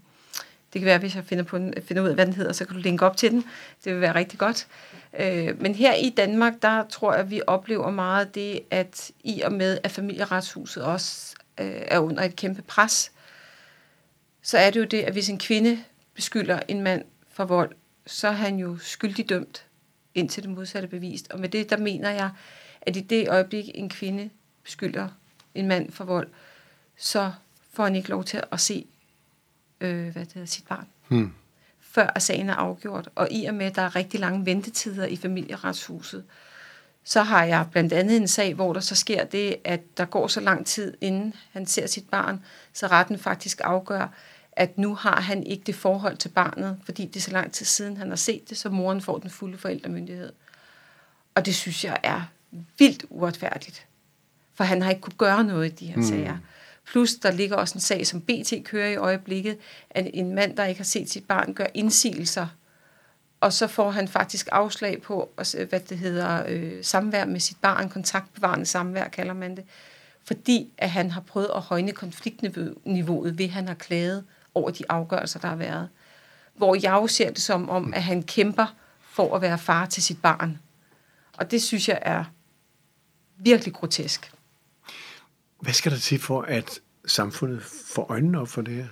det 0.72 0.81
kan 0.81 0.87
være, 0.87 0.98
hvis 0.98 1.16
jeg 1.16 1.25
finder, 1.25 1.44
på 1.44 1.58
den, 1.58 1.75
finder 1.82 2.02
ud 2.02 2.08
af, 2.08 2.14
hvad 2.14 2.26
den 2.26 2.34
hedder, 2.34 2.52
så 2.52 2.64
kan 2.64 2.76
du 2.76 2.82
linke 2.82 3.06
op 3.06 3.16
til 3.16 3.31
den. 3.31 3.44
Det 3.84 3.93
vil 3.93 4.00
være 4.00 4.14
rigtig 4.14 4.38
godt. 4.38 4.66
Øh, 5.19 5.61
men 5.63 5.75
her 5.75 5.95
i 5.95 6.11
Danmark, 6.11 6.63
der 6.63 6.85
tror 6.87 7.13
jeg, 7.13 7.21
at 7.21 7.31
vi 7.31 7.43
oplever 7.47 7.91
meget 7.91 8.35
det, 8.35 8.61
at 8.71 9.11
i 9.25 9.41
og 9.41 9.53
med, 9.53 9.79
at 9.83 9.91
familieretshuset 9.91 10.85
også 10.85 11.35
øh, 11.61 11.83
er 11.89 11.99
under 11.99 12.23
et 12.23 12.37
kæmpe 12.37 12.63
pres, 12.63 13.13
så 14.43 14.59
er 14.59 14.71
det 14.71 14.81
jo 14.81 14.85
det, 14.85 15.03
at 15.03 15.13
hvis 15.13 15.29
en 15.29 15.39
kvinde 15.39 15.85
beskylder 16.15 16.61
en 16.69 16.83
mand 16.83 17.05
for 17.31 17.45
vold, 17.45 17.73
så 18.07 18.29
er 18.29 18.33
han 18.33 18.59
jo 18.59 18.79
skyldig 18.79 19.29
dømt, 19.29 19.67
indtil 20.15 20.43
det 20.43 20.51
modsatte 20.51 20.89
bevist. 20.89 21.33
Og 21.33 21.41
med 21.41 21.49
det, 21.49 21.71
der 21.71 21.77
mener 21.77 22.11
jeg, 22.11 22.31
at 22.81 22.97
i 22.97 23.01
det 23.01 23.29
øjeblik, 23.29 23.71
en 23.75 23.89
kvinde 23.89 24.31
beskylder 24.63 25.09
en 25.55 25.69
mand 25.69 25.93
for 25.93 26.05
vold, 26.05 26.29
så 26.97 27.33
får 27.73 27.85
han 27.85 27.97
ikke 27.97 28.09
lov 28.09 28.25
til 28.25 28.43
at 28.53 28.61
se 28.61 28.87
øh, 29.81 30.13
hvad 30.13 30.25
det 30.25 30.33
hedder, 30.33 30.47
sit 30.47 30.67
barn. 30.67 30.87
Hmm. 31.09 31.33
Før 31.96 32.12
at 32.14 32.22
sagen 32.22 32.50
er 32.50 32.54
afgjort. 32.54 33.08
Og 33.14 33.28
i 33.31 33.44
og 33.44 33.54
med, 33.54 33.66
at 33.66 33.76
der 33.76 33.82
er 33.82 33.96
rigtig 33.96 34.20
lange 34.20 34.46
ventetider 34.46 35.06
i 35.06 35.16
familieretshuset, 35.16 36.25
så 37.04 37.22
har 37.22 37.44
jeg 37.44 37.66
blandt 37.70 37.93
andet 37.93 38.16
en 38.16 38.28
sag, 38.28 38.54
hvor 38.54 38.72
der 38.72 38.81
så 38.81 38.94
sker 38.94 39.25
det, 39.25 39.56
at 39.64 39.81
der 39.96 40.04
går 40.04 40.26
så 40.26 40.40
lang 40.40 40.66
tid, 40.66 40.94
inden 41.00 41.34
han 41.52 41.66
ser 41.66 41.87
sit 41.87 42.08
barn, 42.08 42.44
så 42.72 42.87
retten 42.87 43.19
faktisk 43.19 43.60
afgør, 43.64 44.14
at 44.52 44.78
nu 44.78 44.94
har 44.94 45.20
han 45.20 45.43
ikke 45.43 45.62
det 45.66 45.75
forhold 45.75 46.16
til 46.16 46.28
barnet, 46.28 46.78
fordi 46.84 47.06
det 47.06 47.16
er 47.16 47.20
så 47.20 47.31
lang 47.31 47.52
tid 47.52 47.66
siden, 47.66 47.96
han 47.96 48.08
har 48.08 48.16
set 48.16 48.50
det, 48.50 48.58
så 48.58 48.69
moren 48.69 49.00
får 49.00 49.19
den 49.19 49.31
fulde 49.31 49.58
forældremyndighed. 49.58 50.32
Og 51.34 51.46
det 51.46 51.54
synes 51.54 51.84
jeg 51.84 51.98
er 52.02 52.22
vildt 52.78 53.04
uretfærdigt. 53.10 53.87
For 54.54 54.64
han 54.64 54.82
har 54.82 54.90
ikke 54.90 55.02
kunne 55.02 55.19
gøre 55.19 55.44
noget 55.44 55.66
i 55.72 55.75
de 55.75 55.87
her 55.87 55.96
mm. 55.96 56.02
sager. 56.02 56.37
Plus, 56.87 57.15
der 57.15 57.31
ligger 57.31 57.56
også 57.56 57.75
en 57.75 57.81
sag, 57.81 58.06
som 58.06 58.21
BT 58.21 58.53
kører 58.65 58.88
i 58.88 58.97
øjeblikket, 58.97 59.59
at 59.91 60.11
en 60.15 60.35
mand, 60.35 60.56
der 60.56 60.65
ikke 60.65 60.79
har 60.79 60.85
set 60.85 61.11
sit 61.11 61.25
barn, 61.25 61.55
gør 61.55 61.67
indsigelser, 61.75 62.47
og 63.41 63.53
så 63.53 63.67
får 63.67 63.91
han 63.91 64.09
faktisk 64.09 64.49
afslag 64.53 65.03
på, 65.03 65.31
øh, 65.56 65.69
hvad 65.69 65.81
det 65.81 65.99
hedder, 65.99 66.44
øh, 66.49 66.85
samvær 66.85 67.25
med 67.25 67.41
sit 67.41 67.56
barn, 67.62 67.88
kontaktbevarende 67.88 68.67
samvær, 68.67 69.09
kalder 69.09 69.35
man 69.35 69.56
det, 69.56 69.65
fordi 70.25 70.73
at 70.79 70.91
han 70.91 71.11
har 71.11 71.21
prøvet 71.21 71.50
at 71.55 71.62
højne 71.62 71.93
konfliktniveauet 71.93 73.39
ved, 73.39 73.44
at 73.44 73.50
han 73.50 73.69
har 73.69 73.75
klaget 73.75 74.25
over 74.55 74.71
de 74.71 74.85
afgørelser, 74.89 75.41
der 75.41 75.49
har 75.49 75.56
været. 75.56 75.89
Hvor 76.55 76.75
jeg 76.75 76.93
jo 76.93 77.06
ser 77.06 77.31
det 77.31 77.43
som 77.43 77.71
om, 77.71 77.94
at 77.94 78.03
han 78.03 78.23
kæmper 78.23 78.75
for 79.00 79.37
at 79.37 79.43
være 79.43 79.59
far 79.59 79.87
til 79.87 80.03
sit 80.03 80.23
barn. 80.23 80.59
Og 81.32 81.50
det 81.50 81.62
synes 81.62 81.89
jeg 81.89 81.99
er 82.03 82.25
virkelig 83.37 83.75
grotesk. 83.75 84.32
Hvad 85.67 85.75
skal 85.75 85.93
der 85.93 85.99
til 85.99 86.21
for, 86.21 86.43
at 86.43 86.81
samfundet 87.07 87.63
får 87.95 88.07
øjnene 88.11 88.41
op 88.41 88.49
for 88.49 88.63
det 88.63 88.75
her? 88.75 88.87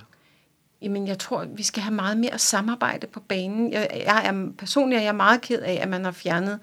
Jamen, 0.82 1.09
jeg 1.09 1.19
tror, 1.19 1.44
vi 1.44 1.62
skal 1.62 1.82
have 1.82 1.94
meget 1.94 2.17
mere 2.17 2.38
samarbejde 2.38 3.06
på 3.06 3.21
banen. 3.21 3.73
Jeg, 3.73 4.03
jeg 4.06 4.26
er 4.26 4.49
personligt 4.59 5.00
er 5.00 5.05
jeg 5.05 5.15
meget 5.15 5.41
ked 5.41 5.61
af, 5.61 5.79
at 5.82 5.88
man 5.88 6.05
har 6.05 6.12
fjernet 6.12 6.61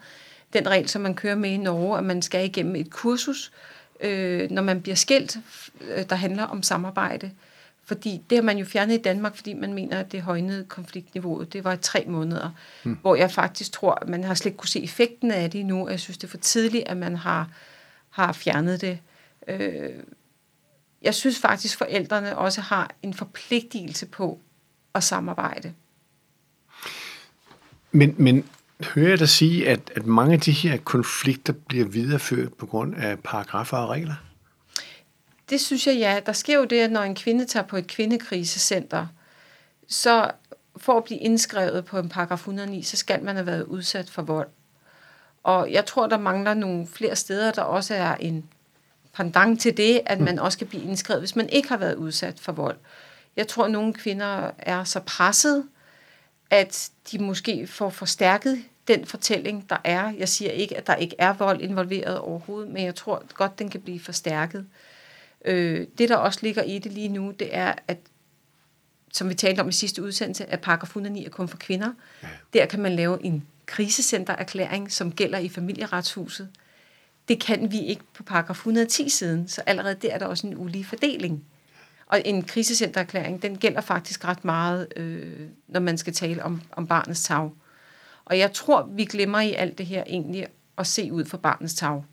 den 0.53 0.69
regel, 0.69 0.89
som 0.89 1.01
man 1.01 1.15
kører 1.15 1.35
med 1.35 1.49
i 1.49 1.57
Norge, 1.57 1.97
at 1.97 2.03
man 2.03 2.21
skal 2.21 2.45
igennem 2.45 2.75
et 2.75 2.89
kursus, 2.89 3.51
øh, 3.99 4.51
når 4.51 4.61
man 4.61 4.81
bliver 4.81 4.95
skilt, 4.95 5.37
øh, 5.81 6.05
der 6.09 6.15
handler 6.15 6.43
om 6.43 6.63
samarbejde. 6.63 7.31
Fordi 7.85 8.21
det 8.29 8.37
har 8.37 8.43
man 8.43 8.57
jo 8.57 8.65
fjernet 8.65 8.93
i 8.93 9.01
Danmark, 9.01 9.35
fordi 9.35 9.53
man 9.53 9.73
mener, 9.73 9.99
at 9.99 10.11
det 10.11 10.21
højnede 10.21 10.63
konfliktniveauet. 10.63 11.53
Det 11.53 11.63
var 11.63 11.73
i 11.73 11.77
tre 11.77 12.05
måneder, 12.07 12.49
hmm. 12.83 12.97
hvor 13.01 13.15
jeg 13.15 13.31
faktisk 13.31 13.71
tror, 13.71 13.93
at 14.01 14.09
man 14.09 14.23
har 14.23 14.33
slet 14.33 14.45
ikke 14.45 14.57
kunne 14.57 14.69
se 14.69 14.83
effekten 14.83 15.31
af 15.31 15.51
det 15.51 15.59
endnu. 15.59 15.89
Jeg 15.89 15.99
synes, 15.99 16.17
det 16.17 16.23
er 16.23 16.31
for 16.31 16.37
tidligt, 16.37 16.87
at 16.87 16.97
man 16.97 17.15
har, 17.15 17.49
har 18.09 18.33
fjernet 18.33 18.81
det. 18.81 18.99
Øh, 19.47 20.03
jeg 21.01 21.15
synes 21.15 21.39
faktisk, 21.39 21.77
forældrene 21.77 22.37
også 22.37 22.61
har 22.61 22.91
en 23.03 23.13
forpligtelse 23.13 24.05
på 24.05 24.39
at 24.93 25.03
samarbejde. 25.03 25.73
Men, 27.91 28.15
men 28.17 28.49
hører 28.85 29.09
jeg 29.09 29.19
dig 29.19 29.29
sige, 29.29 29.69
at, 29.69 29.91
at 29.95 30.05
mange 30.05 30.33
af 30.33 30.39
de 30.39 30.51
her 30.51 30.77
konflikter 30.77 31.53
bliver 31.53 31.85
videreført 31.85 32.53
på 32.53 32.65
grund 32.65 32.95
af 32.95 33.19
paragrafer 33.19 33.77
og 33.77 33.89
regler? 33.89 34.15
Det 35.49 35.61
synes 35.61 35.87
jeg, 35.87 35.95
ja. 35.95 36.19
Der 36.25 36.33
sker 36.33 36.57
jo 36.57 36.65
det, 36.65 36.79
at 36.79 36.91
når 36.91 37.01
en 37.01 37.15
kvinde 37.15 37.45
tager 37.45 37.65
på 37.65 37.77
et 37.77 37.87
kvindekrisecenter, 37.87 39.07
så 39.87 40.31
for 40.77 40.97
at 40.97 41.03
blive 41.03 41.19
indskrevet 41.19 41.85
på 41.85 41.99
en 41.99 42.09
paragraf 42.09 42.37
109, 42.37 42.81
så 42.81 42.97
skal 42.97 43.23
man 43.23 43.35
have 43.35 43.45
været 43.45 43.63
udsat 43.63 44.09
for 44.09 44.21
vold. 44.21 44.47
Og 45.43 45.71
jeg 45.71 45.85
tror, 45.85 46.07
der 46.07 46.17
mangler 46.17 46.53
nogle 46.53 46.87
flere 46.87 47.15
steder, 47.15 47.51
der 47.51 47.61
også 47.61 47.93
er 47.95 48.15
en 48.15 48.45
pendant 49.13 49.61
til 49.61 49.77
det, 49.77 50.01
at 50.05 50.19
man 50.19 50.39
også 50.39 50.57
kan 50.57 50.67
blive 50.67 50.83
indskrevet, 50.83 51.21
hvis 51.21 51.35
man 51.35 51.49
ikke 51.49 51.69
har 51.69 51.77
været 51.77 51.95
udsat 51.95 52.39
for 52.39 52.51
vold. 52.51 52.77
Jeg 53.35 53.47
tror, 53.47 53.65
at 53.65 53.71
nogle 53.71 53.93
kvinder 53.93 54.51
er 54.57 54.83
så 54.83 54.99
presset, 54.99 55.63
at 56.49 56.89
de 57.11 57.19
måske 57.19 57.67
får 57.67 57.89
forstærket 57.89 58.63
den 58.87 59.05
fortælling, 59.05 59.69
der 59.69 59.77
er. 59.83 60.13
Jeg 60.17 60.29
siger 60.29 60.51
ikke, 60.51 60.77
at 60.77 60.87
der 60.87 60.95
ikke 60.95 61.15
er 61.19 61.33
vold 61.33 61.61
involveret 61.61 62.19
overhovedet, 62.19 62.71
men 62.71 62.85
jeg 62.85 62.95
tror 62.95 63.23
godt, 63.33 63.59
den 63.59 63.69
kan 63.69 63.81
blive 63.81 63.99
forstærket. 63.99 64.65
Øh, 65.45 65.87
det, 65.97 66.09
der 66.09 66.15
også 66.15 66.39
ligger 66.41 66.63
i 66.63 66.79
det 66.79 66.91
lige 66.91 67.09
nu, 67.09 67.31
det 67.39 67.55
er, 67.55 67.73
at 67.87 67.97
som 69.13 69.29
vi 69.29 69.33
talte 69.33 69.59
om 69.59 69.69
i 69.69 69.71
sidste 69.71 70.03
udsendelse, 70.03 70.45
at 70.45 70.61
paragraf 70.61 70.87
109 70.87 71.25
er 71.25 71.29
kun 71.29 71.47
for 71.47 71.57
kvinder. 71.57 71.93
Ja. 72.23 72.27
Der 72.53 72.65
kan 72.65 72.79
man 72.79 72.95
lave 72.95 73.25
en 73.25 73.47
krisecentererklæring, 73.65 74.91
som 74.91 75.11
gælder 75.11 75.37
i 75.37 75.49
familieretshuset. 75.49 76.49
Det 77.27 77.41
kan 77.41 77.71
vi 77.71 77.79
ikke 77.79 78.03
på 78.13 78.23
paragraf 78.23 78.55
110 78.55 79.09
siden, 79.09 79.47
så 79.47 79.61
allerede 79.65 79.95
der 79.95 80.13
er 80.13 80.19
der 80.19 80.25
også 80.25 80.47
en 80.47 80.57
ulige 80.57 80.85
fordeling. 80.85 81.43
Og 82.11 82.21
en 82.25 82.43
krisecentererklæring, 82.43 83.41
den 83.41 83.57
gælder 83.57 83.81
faktisk 83.81 84.25
ret 84.25 84.45
meget, 84.45 84.87
øh, 84.95 85.47
når 85.67 85.79
man 85.79 85.97
skal 85.97 86.13
tale 86.13 86.43
om, 86.43 86.61
om 86.71 86.87
barnets 86.87 87.23
tag. 87.23 87.49
Og 88.25 88.37
jeg 88.37 88.53
tror, 88.53 88.89
vi 88.91 89.05
glemmer 89.05 89.39
i 89.39 89.53
alt 89.53 89.77
det 89.77 89.85
her 89.85 90.03
egentlig 90.07 90.47
at 90.77 90.87
se 90.87 91.13
ud 91.13 91.25
for 91.25 91.37
barnets 91.37 91.73
tag. 91.73 92.03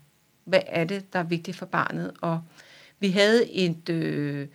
Hvad 0.45 0.61
er 0.67 0.83
det, 0.83 1.13
der 1.13 1.19
er 1.19 1.23
vigtigt 1.23 1.57
for 1.57 1.65
barnet? 1.65 2.11
Og 2.21 2.41
vi 2.99 3.09
havde 3.09 3.51
et, 3.51 3.89
øh, 3.89 4.47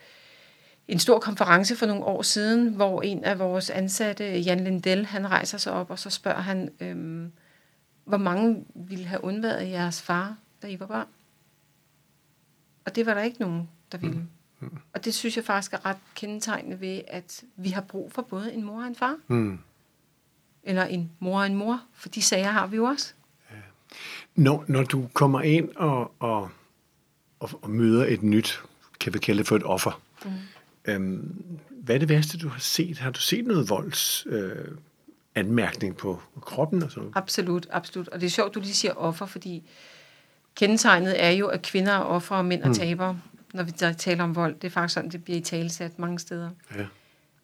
en 0.88 0.98
stor 0.98 1.18
konference 1.18 1.76
for 1.76 1.86
nogle 1.86 2.04
år 2.04 2.22
siden, 2.22 2.68
hvor 2.68 3.02
en 3.02 3.24
af 3.24 3.38
vores 3.38 3.70
ansatte, 3.70 4.24
Jan 4.24 4.64
Lindell, 4.64 5.06
han 5.06 5.30
rejser 5.30 5.58
sig 5.58 5.72
op, 5.72 5.90
og 5.90 5.98
så 5.98 6.10
spørger 6.10 6.40
han, 6.40 6.70
øh, 6.80 7.28
hvor 8.04 8.16
mange 8.16 8.64
ville 8.74 9.04
have 9.04 9.24
undværet 9.24 9.70
jeres 9.70 10.02
far, 10.02 10.36
da 10.64 10.68
I 10.68 10.80
var 10.80 10.86
børn? 10.86 11.06
Og 12.84 12.96
det 12.96 13.06
var 13.06 13.14
der 13.14 13.22
ikke 13.22 13.40
nogen, 13.40 13.68
der 13.92 13.98
ville. 13.98 14.16
Mm. 14.16 14.28
Mm. 14.60 14.78
Og 14.92 15.04
det 15.04 15.14
synes 15.14 15.36
jeg 15.36 15.44
faktisk 15.44 15.72
er 15.72 15.86
ret 15.86 15.96
kendetegnende 16.14 16.80
ved, 16.80 17.00
at 17.08 17.44
vi 17.56 17.68
har 17.68 17.80
brug 17.80 18.12
for 18.12 18.22
både 18.22 18.52
en 18.52 18.64
mor 18.64 18.80
og 18.80 18.86
en 18.86 18.94
far. 18.94 19.16
Mm. 19.28 19.58
Eller 20.62 20.84
en 20.84 21.10
mor 21.18 21.40
og 21.40 21.46
en 21.46 21.54
mor, 21.54 21.82
for 21.92 22.08
de 22.08 22.22
sager 22.22 22.50
har 22.50 22.66
vi 22.66 22.76
jo 22.76 22.84
også. 22.84 23.14
Ja. 23.50 23.56
Når, 24.34 24.64
når 24.68 24.82
du 24.82 25.08
kommer 25.12 25.40
ind 25.40 25.68
og, 25.76 26.12
og, 26.18 26.50
og, 27.40 27.50
og 27.62 27.70
møder 27.70 28.06
et 28.06 28.22
nyt, 28.22 28.62
kan 29.00 29.14
vi 29.14 29.18
kalde 29.18 29.38
det 29.38 29.46
for 29.46 29.56
et 29.56 29.64
offer, 29.64 30.00
mm. 30.24 30.30
øhm, 30.84 31.58
hvad 31.70 31.94
er 31.94 31.98
det 31.98 32.08
værste, 32.08 32.38
du 32.38 32.48
har 32.48 32.60
set? 32.60 32.98
Har 32.98 33.10
du 33.10 33.20
set 33.20 33.46
noget 33.46 33.68
volds... 33.68 34.26
Øh, 34.26 34.76
anmærkning 35.34 35.96
på 35.96 36.22
kroppen 36.40 36.82
og 36.82 36.90
sådan 36.90 37.12
Absolut, 37.14 37.66
absolut. 37.70 38.08
Og 38.08 38.20
det 38.20 38.26
er 38.26 38.30
sjovt, 38.30 38.54
du 38.54 38.60
lige 38.60 38.74
siger 38.74 38.92
offer, 38.94 39.26
fordi 39.26 39.62
kendetegnet 40.54 41.24
er 41.24 41.30
jo, 41.30 41.46
at 41.46 41.62
kvinder 41.62 41.92
er 41.92 41.98
offer 41.98 42.36
og 42.36 42.44
mænd 42.44 42.62
er 42.62 42.68
mm. 42.68 42.74
tabere. 42.74 43.20
når 43.54 43.62
vi 43.62 43.72
taler 43.98 44.24
om 44.24 44.36
vold. 44.36 44.54
Det 44.54 44.64
er 44.64 44.70
faktisk 44.70 44.94
sådan, 44.94 45.10
det 45.10 45.24
bliver 45.24 45.38
i 45.38 45.42
talesat 45.42 45.98
mange 45.98 46.18
steder. 46.18 46.50
Ja. 46.76 46.86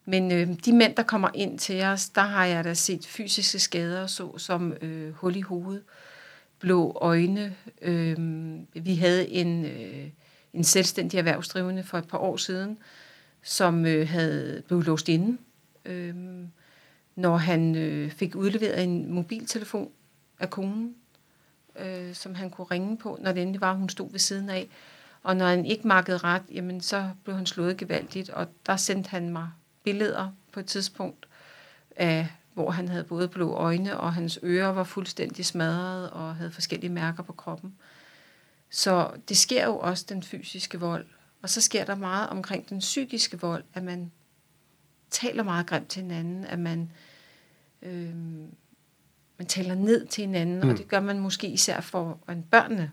Men 0.05 0.31
øh, 0.31 0.47
de 0.65 0.73
mænd, 0.73 0.95
der 0.95 1.03
kommer 1.03 1.29
ind 1.33 1.59
til 1.59 1.83
os, 1.83 2.09
der 2.09 2.21
har 2.21 2.45
jeg 2.45 2.63
da 2.63 2.73
set 2.73 3.05
fysiske 3.05 3.59
skader, 3.59 4.07
så 4.07 4.37
som 4.37 4.73
øh, 4.81 5.13
hul 5.13 5.35
i 5.35 5.41
hovedet, 5.41 5.83
blå 6.59 6.97
øjne. 7.01 7.55
Øh, 7.81 8.17
vi 8.73 8.95
havde 8.95 9.29
en, 9.29 9.65
øh, 9.65 10.07
en 10.53 10.63
selvstændig 10.63 11.17
erhvervsdrivende 11.17 11.83
for 11.83 11.97
et 11.97 12.07
par 12.07 12.17
år 12.17 12.37
siden, 12.37 12.77
som 13.43 13.85
øh, 13.85 14.07
havde 14.07 14.63
blevet 14.67 14.85
låst 14.85 15.09
inde, 15.09 15.37
øh, 15.85 16.15
når 17.15 17.37
han 17.37 17.75
øh, 17.75 18.11
fik 18.11 18.35
udleveret 18.35 18.83
en 18.83 19.13
mobiltelefon 19.13 19.89
af 20.39 20.49
konen, 20.49 20.95
øh, 21.79 22.15
som 22.15 22.35
han 22.35 22.49
kunne 22.49 22.67
ringe 22.71 22.97
på, 22.97 23.17
når 23.21 23.31
det 23.31 23.41
endelig 23.41 23.61
var, 23.61 23.73
hun 23.73 23.89
stod 23.89 24.11
ved 24.11 24.19
siden 24.19 24.49
af. 24.49 24.69
Og 25.23 25.37
når 25.37 25.47
han 25.47 25.65
ikke 25.65 25.87
markede 25.87 26.17
ret, 26.17 26.43
jamen 26.51 26.81
så 26.81 27.09
blev 27.23 27.35
han 27.35 27.45
slået 27.45 27.77
gevaldigt, 27.77 28.29
og 28.29 28.47
der 28.65 28.75
sendte 28.75 29.09
han 29.09 29.29
mig 29.29 29.49
billeder 29.83 30.31
på 30.51 30.59
et 30.59 30.65
tidspunkt 30.65 31.27
af 31.95 32.27
hvor 32.53 32.71
han 32.71 32.87
havde 32.87 33.03
både 33.03 33.27
blå 33.27 33.53
øjne, 33.53 33.97
og 33.97 34.13
hans 34.13 34.39
ører 34.43 34.67
var 34.67 34.83
fuldstændig 34.83 35.45
smadret 35.45 36.09
og 36.09 36.35
havde 36.35 36.51
forskellige 36.51 36.89
mærker 36.89 37.23
på 37.23 37.33
kroppen. 37.33 37.75
Så 38.69 39.11
det 39.29 39.37
sker 39.37 39.65
jo 39.65 39.77
også 39.77 40.05
den 40.09 40.23
fysiske 40.23 40.79
vold. 40.79 41.05
Og 41.41 41.49
så 41.49 41.61
sker 41.61 41.85
der 41.85 41.95
meget 41.95 42.29
omkring 42.29 42.69
den 42.69 42.79
psykiske 42.79 43.39
vold, 43.39 43.63
at 43.73 43.83
man 43.83 44.11
taler 45.09 45.43
meget 45.43 45.67
grimt 45.67 45.87
til 45.87 46.01
hinanden, 46.01 46.45
at 46.45 46.59
man, 46.59 46.91
øh, 47.81 48.15
man 49.41 49.47
taler 49.47 49.75
ned 49.75 50.05
til 50.05 50.25
hinanden, 50.25 50.61
mm. 50.61 50.69
og 50.69 50.77
det 50.77 50.87
gør 50.87 50.99
man 50.99 51.19
måske 51.19 51.47
især 51.47 51.81
for 51.81 52.19
en 52.29 52.43
børnene. 52.43 52.91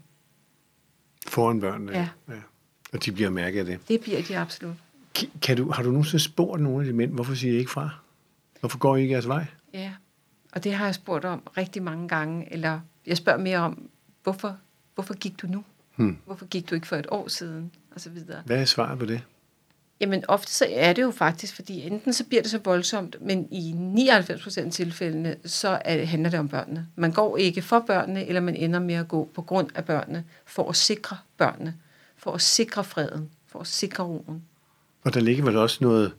Foran 1.26 1.60
børnene, 1.60 1.92
ja. 1.92 2.08
ja. 2.28 2.34
Og 2.92 3.04
de 3.04 3.12
bliver 3.12 3.30
mærket 3.30 3.58
af 3.58 3.64
det. 3.64 3.88
Det 3.88 4.00
bliver 4.00 4.22
de 4.22 4.38
absolut. 4.38 4.76
Kan 5.42 5.56
du, 5.56 5.70
har 5.70 5.82
du 5.82 5.90
nogensinde 5.90 6.24
spurgt 6.24 6.62
nogle 6.62 6.80
af 6.80 6.86
de 6.86 6.92
mænd, 6.92 7.12
hvorfor 7.12 7.34
siger 7.34 7.54
I 7.54 7.56
ikke 7.56 7.70
fra? 7.70 7.90
Hvorfor 8.60 8.78
går 8.78 8.96
I 8.96 9.02
ikke 9.02 9.12
jeres 9.12 9.28
vej? 9.28 9.46
Ja, 9.74 9.92
og 10.52 10.64
det 10.64 10.74
har 10.74 10.84
jeg 10.84 10.94
spurgt 10.94 11.24
om 11.24 11.42
rigtig 11.56 11.82
mange 11.82 12.08
gange, 12.08 12.52
eller 12.52 12.80
jeg 13.06 13.16
spørger 13.16 13.38
mere 13.38 13.58
om, 13.58 13.88
hvorfor, 14.22 14.56
hvorfor 14.94 15.14
gik 15.14 15.42
du 15.42 15.46
nu? 15.46 15.64
Hmm. 15.96 16.18
Hvorfor 16.26 16.46
gik 16.46 16.70
du 16.70 16.74
ikke 16.74 16.86
for 16.86 16.96
et 16.96 17.06
år 17.10 17.28
siden? 17.28 17.70
Og 17.94 18.00
så 18.00 18.10
videre. 18.10 18.42
Hvad 18.46 18.60
er 18.60 18.64
svaret 18.64 18.98
på 18.98 19.06
det? 19.06 19.22
Jamen 20.00 20.24
ofte 20.28 20.52
så 20.52 20.66
er 20.70 20.92
det 20.92 21.02
jo 21.02 21.10
faktisk, 21.10 21.54
fordi 21.54 21.86
enten 21.86 22.12
så 22.12 22.24
bliver 22.24 22.42
det 22.42 22.50
så 22.50 22.58
voldsomt, 22.64 23.16
men 23.20 23.48
i 23.50 23.74
99% 24.10 24.60
af 24.60 24.70
tilfældene, 24.72 25.36
så 25.44 25.78
er, 25.84 26.04
handler 26.04 26.30
det 26.30 26.40
om 26.40 26.48
børnene. 26.48 26.86
Man 26.96 27.12
går 27.12 27.36
ikke 27.36 27.62
for 27.62 27.80
børnene, 27.86 28.26
eller 28.26 28.40
man 28.40 28.56
ender 28.56 28.80
med 28.80 28.94
at 28.94 29.08
gå 29.08 29.28
på 29.34 29.42
grund 29.42 29.68
af 29.74 29.84
børnene, 29.84 30.24
for 30.46 30.68
at 30.68 30.76
sikre 30.76 31.16
børnene, 31.36 31.74
for 32.16 32.32
at 32.32 32.40
sikre 32.40 32.84
freden, 32.84 33.30
for 33.46 33.60
at 33.60 33.66
sikre 33.66 34.04
roen. 34.04 34.42
Og 35.02 35.14
der 35.14 35.20
ligger 35.20 35.44
vel 35.44 35.56
også 35.56 35.78
noget 35.80 36.12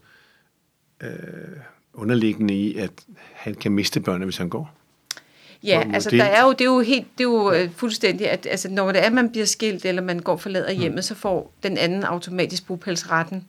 øh, 1.01 1.09
underliggende 1.93 2.53
i, 2.53 2.75
at 2.75 2.91
han 3.33 3.55
kan 3.55 3.71
miste 3.71 3.99
børnene, 3.99 4.25
hvis 4.25 4.37
han 4.37 4.49
går? 4.49 4.73
Ja, 5.63 5.83
altså 5.93 6.09
der 6.09 6.23
er 6.23 6.45
jo, 6.45 6.51
det 6.51 6.61
er 6.61 6.65
jo 6.65 6.79
helt, 6.79 7.07
det 7.17 7.23
er 7.23 7.29
jo 7.29 7.51
øh, 7.51 7.71
fuldstændig, 7.71 8.29
at 8.29 8.47
altså, 8.49 8.69
når 8.69 8.91
det 8.91 9.01
er, 9.01 9.05
at 9.05 9.13
man 9.13 9.29
bliver 9.29 9.45
skilt, 9.45 9.85
eller 9.85 10.01
man 10.01 10.19
går 10.19 10.37
forlader 10.37 10.73
mm. 10.73 10.79
hjemmet, 10.79 10.97
mm. 10.97 11.01
så 11.01 11.15
får 11.15 11.53
den 11.63 11.77
anden 11.77 12.03
automatisk 12.03 12.67
bopælsretten. 12.67 13.45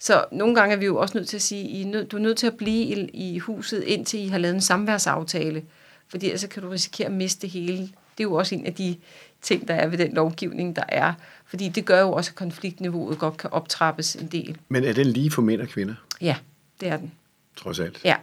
Så 0.00 0.24
nogle 0.32 0.54
gange 0.54 0.74
er 0.74 0.78
vi 0.78 0.86
jo 0.86 0.96
også 0.96 1.18
nødt 1.18 1.28
til 1.28 1.36
at 1.36 1.42
sige, 1.42 1.68
I 1.68 1.84
nød, 1.84 2.04
du 2.04 2.16
er 2.16 2.20
nødt 2.20 2.38
til 2.38 2.46
at 2.46 2.56
blive 2.56 2.84
i, 2.84 3.10
i 3.34 3.38
huset, 3.38 3.82
indtil 3.82 4.20
I 4.20 4.28
har 4.28 4.38
lavet 4.38 4.54
en 4.54 4.60
samværsaftale. 4.60 5.62
Fordi 6.08 6.26
ellers 6.26 6.46
kan 6.50 6.62
du 6.62 6.68
risikere 6.68 7.06
at 7.06 7.12
miste 7.12 7.42
det 7.42 7.50
hele. 7.50 7.78
Det 7.78 8.24
er 8.24 8.24
jo 8.24 8.34
også 8.34 8.54
en 8.54 8.66
af 8.66 8.74
de 8.74 8.96
ting, 9.42 9.68
der 9.68 9.74
er 9.74 9.86
ved 9.86 9.98
den 9.98 10.14
lovgivning, 10.14 10.76
der 10.76 10.82
er. 10.88 11.12
Fordi 11.46 11.68
det 11.68 11.84
gør 11.84 12.00
jo 12.00 12.12
også, 12.12 12.30
at 12.30 12.34
konfliktniveauet 12.34 13.18
godt 13.18 13.36
kan 13.36 13.50
optrappes 13.52 14.14
en 14.14 14.26
del. 14.26 14.58
Men 14.68 14.84
er 14.84 14.92
den 14.92 15.06
lige 15.06 15.30
for 15.30 15.42
mænd 15.42 15.60
og 15.60 15.68
kvinder? 15.68 15.94
Ja, 16.20 16.36
det 16.80 16.88
er 16.88 16.96
den. 16.96 17.12
Trods 17.56 17.80
alt? 17.80 18.00
Ja, 18.04 18.16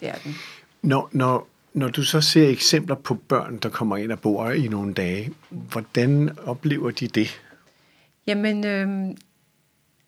det 0.00 0.08
er 0.08 0.14
den. 0.24 0.34
Når, 0.82 1.08
når, 1.12 1.48
når 1.74 1.88
du 1.88 2.02
så 2.02 2.20
ser 2.20 2.48
eksempler 2.48 2.96
på 2.96 3.14
børn, 3.14 3.58
der 3.58 3.68
kommer 3.68 3.96
ind 3.96 4.12
og 4.12 4.20
bor 4.20 4.50
i 4.50 4.68
nogle 4.68 4.94
dage, 4.94 5.32
hvordan 5.50 6.38
oplever 6.44 6.90
de 6.90 7.08
det? 7.08 7.40
Jamen, 8.26 8.64
øh, 8.64 9.16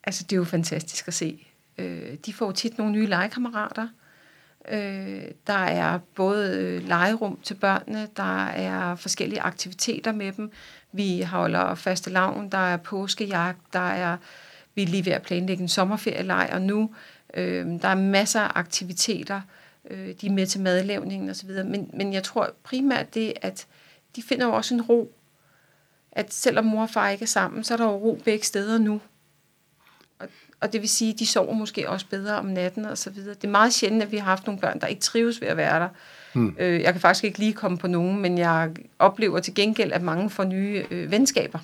altså 0.05 0.23
det 0.23 0.31
er 0.31 0.37
jo 0.37 0.43
fantastisk 0.43 1.07
at 1.07 1.13
se. 1.13 1.47
Øh, 1.77 2.13
de 2.25 2.33
får 2.33 2.51
tit 2.51 2.77
nogle 2.77 2.93
nye 2.93 3.05
legekammerater. 3.05 3.87
Øh, 4.71 5.23
der 5.47 5.53
er 5.53 5.99
både 6.15 6.57
øh, 6.57 6.87
legerum 6.87 7.39
til 7.43 7.53
børnene, 7.53 8.07
der 8.17 8.45
er 8.45 8.95
forskellige 8.95 9.41
aktiviteter 9.41 10.11
med 10.11 10.31
dem. 10.31 10.51
Vi 10.91 11.21
holder 11.21 11.75
faste 11.75 12.09
lavn, 12.09 12.49
der 12.49 12.57
er 12.57 12.77
påskejagt, 12.77 13.73
der 13.73 13.89
er, 13.89 14.17
vi 14.75 14.83
er 14.83 14.87
lige 14.87 15.05
ved 15.05 15.13
at 15.13 15.21
planlægge 15.21 15.61
en 15.61 15.69
sommerferielejr 15.69 16.59
nu. 16.59 16.95
Øh, 17.33 17.65
der 17.81 17.87
er 17.87 17.95
masser 17.95 18.41
af 18.41 18.51
aktiviteter. 18.55 19.41
Øh, 19.89 20.13
de 20.21 20.27
er 20.27 20.31
med 20.31 20.47
til 20.47 20.61
madlavningen 20.61 21.29
osv. 21.29 21.49
Men, 21.49 21.89
men 21.93 22.13
jeg 22.13 22.23
tror 22.23 22.49
primært 22.63 23.13
det, 23.13 23.33
at 23.41 23.67
de 24.15 24.23
finder 24.23 24.45
jo 24.45 24.53
også 24.53 24.73
en 24.73 24.81
ro. 24.81 25.15
At 26.11 26.33
selvom 26.33 26.65
mor 26.65 26.81
og 26.81 26.89
far 26.89 27.09
ikke 27.09 27.23
er 27.23 27.27
sammen, 27.27 27.63
så 27.63 27.73
er 27.73 27.77
der 27.77 27.85
jo 27.85 27.91
ro 27.91 28.21
begge 28.25 28.45
steder 28.45 28.77
nu. 28.77 29.01
Og, 30.25 30.29
og 30.59 30.73
det 30.73 30.81
vil 30.81 30.89
sige, 30.89 31.13
at 31.13 31.19
de 31.19 31.25
sover 31.25 31.53
måske 31.53 31.89
også 31.89 32.05
bedre 32.09 32.35
om 32.35 32.45
natten 32.45 32.85
og 32.85 32.97
så 32.97 33.09
videre. 33.09 33.33
Det 33.33 33.43
er 33.43 33.51
meget 33.51 33.73
sjældent, 33.73 34.03
at 34.03 34.11
vi 34.11 34.17
har 34.17 34.25
haft 34.25 34.45
nogle 34.45 34.61
børn, 34.61 34.79
der 34.81 34.87
ikke 34.87 35.01
trives 35.01 35.41
ved 35.41 35.47
at 35.47 35.57
være 35.57 35.79
der. 35.79 35.89
Øh, 36.59 36.81
jeg 36.81 36.93
kan 36.93 37.01
faktisk 37.01 37.23
ikke 37.23 37.39
lige 37.39 37.53
komme 37.53 37.77
på 37.77 37.87
nogen, 37.87 38.21
men 38.21 38.37
jeg 38.37 38.71
oplever 38.99 39.39
til 39.39 39.53
gengæld, 39.53 39.91
at 39.91 40.01
mange 40.01 40.29
får 40.29 40.43
nye 40.43 40.85
øh, 40.91 41.11
venskaber. 41.11 41.59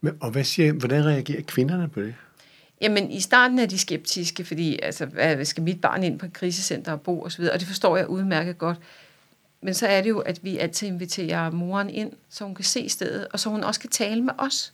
Men, 0.00 0.14
og 0.20 0.30
hvad 0.30 0.44
siger, 0.44 0.72
hvordan 0.72 1.04
reagerer 1.04 1.42
kvinderne 1.42 1.88
på 1.88 2.00
det? 2.00 2.14
Jamen, 2.80 3.10
i 3.10 3.20
starten 3.20 3.58
er 3.58 3.66
de 3.66 3.78
skeptiske, 3.78 4.44
fordi 4.44 4.78
altså, 4.82 5.06
hvad, 5.06 5.44
skal 5.44 5.62
mit 5.62 5.80
barn 5.80 6.02
ind 6.02 6.18
på 6.18 6.26
et 6.26 6.32
krisecenter 6.32 6.92
og 6.92 7.00
bo 7.00 7.22
osv., 7.22 7.44
og 7.52 7.60
det 7.60 7.68
forstår 7.68 7.96
jeg 7.96 8.08
udmærket 8.08 8.58
godt. 8.58 8.78
Men 9.62 9.74
så 9.74 9.86
er 9.86 10.00
det 10.00 10.08
jo, 10.08 10.18
at 10.18 10.40
vi 10.42 10.58
altid 10.58 10.86
inviterer 10.86 11.50
moren 11.50 11.90
ind, 11.90 12.12
så 12.30 12.44
hun 12.44 12.54
kan 12.54 12.64
se 12.64 12.88
stedet, 12.88 13.26
og 13.32 13.40
så 13.40 13.50
hun 13.50 13.64
også 13.64 13.80
kan 13.80 13.90
tale 13.90 14.22
med 14.22 14.32
os. 14.38 14.72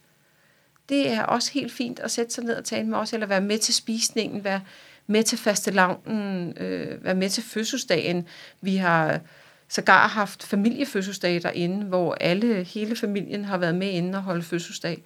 Det 0.89 1.11
er 1.11 1.23
også 1.23 1.53
helt 1.53 1.73
fint 1.73 2.01
at 2.01 2.11
sætte 2.11 2.35
sig 2.35 2.45
ned 2.45 2.55
og 2.55 2.65
tale 2.65 2.89
med 2.89 2.99
os, 2.99 3.13
eller 3.13 3.27
være 3.27 3.41
med 3.41 3.59
til 3.59 3.75
spisningen, 3.75 4.45
være 4.45 4.61
med 5.07 5.23
til 5.23 5.39
fastelavnen, 5.39 6.59
øh, 6.59 7.05
være 7.05 7.15
med 7.15 7.29
til 7.29 7.43
fødselsdagen. 7.43 8.27
Vi 8.61 8.77
har 8.77 9.21
sågar 9.69 10.09
haft 10.09 10.43
familiefødselsdage 10.43 11.41
derinde, 11.41 11.87
hvor 11.87 12.15
alle, 12.21 12.65
hele 12.65 12.97
familien 12.97 13.45
har 13.45 13.59
været 13.59 13.75
med 13.75 13.91
inde 13.91 14.19
og 14.19 14.23
holde 14.23 14.43
fødselsdag. 14.43 15.03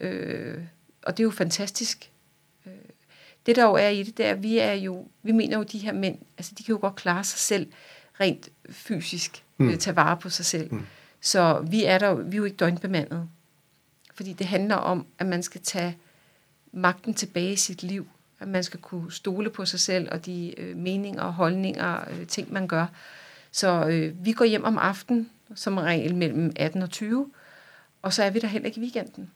Øh, 0.00 0.58
og 1.02 1.16
det 1.16 1.22
er 1.22 1.24
jo 1.24 1.30
fantastisk. 1.30 2.10
Øh, 2.66 2.72
det 3.46 3.56
der 3.56 3.64
jo 3.64 3.72
er 3.72 3.88
i 3.88 4.02
det, 4.02 4.16
det 4.18 4.26
er, 4.26 4.30
at 4.30 4.42
vi 4.42 4.58
er 4.58 4.72
jo, 4.72 5.06
vi 5.22 5.32
mener 5.32 5.56
jo, 5.56 5.60
at 5.60 5.72
de 5.72 5.78
her 5.78 5.92
mænd, 5.92 6.18
altså 6.38 6.52
de 6.58 6.64
kan 6.64 6.72
jo 6.72 6.78
godt 6.80 6.94
klare 6.94 7.24
sig 7.24 7.38
selv 7.38 7.66
rent 8.20 8.48
fysisk, 8.70 9.44
mm. 9.58 9.68
øh, 9.68 9.78
tage 9.78 9.96
vare 9.96 10.16
på 10.16 10.28
sig 10.28 10.44
selv. 10.44 10.74
Mm. 10.74 10.86
Så 11.20 11.66
vi 11.70 11.84
er 11.84 11.98
der, 11.98 12.14
vi 12.14 12.36
er 12.36 12.38
jo 12.38 12.44
ikke 12.44 12.56
døgnbemandet. 12.56 13.28
Fordi 14.14 14.32
det 14.32 14.46
handler 14.46 14.76
om, 14.76 15.06
at 15.18 15.26
man 15.26 15.42
skal 15.42 15.60
tage 15.60 15.98
magten 16.72 17.14
tilbage 17.14 17.52
i 17.52 17.56
sit 17.56 17.82
liv. 17.82 18.08
At 18.40 18.48
man 18.48 18.64
skal 18.64 18.80
kunne 18.80 19.12
stole 19.12 19.50
på 19.50 19.64
sig 19.64 19.80
selv 19.80 20.08
og 20.12 20.26
de 20.26 20.60
øh, 20.60 20.76
meninger 20.76 21.22
og 21.22 21.32
holdninger, 21.32 22.00
øh, 22.10 22.26
ting 22.26 22.52
man 22.52 22.68
gør. 22.68 22.86
Så 23.52 23.86
øh, 23.88 24.26
vi 24.26 24.32
går 24.32 24.44
hjem 24.44 24.64
om 24.64 24.78
aftenen, 24.78 25.30
som 25.54 25.78
regel 25.78 26.14
mellem 26.14 26.52
18 26.56 26.82
og 26.82 26.90
20, 26.90 27.30
og 28.02 28.12
så 28.12 28.22
er 28.22 28.30
vi 28.30 28.38
der 28.38 28.46
heller 28.46 28.66
ikke 28.66 28.80
i 28.80 28.82
weekenden. 28.82 29.30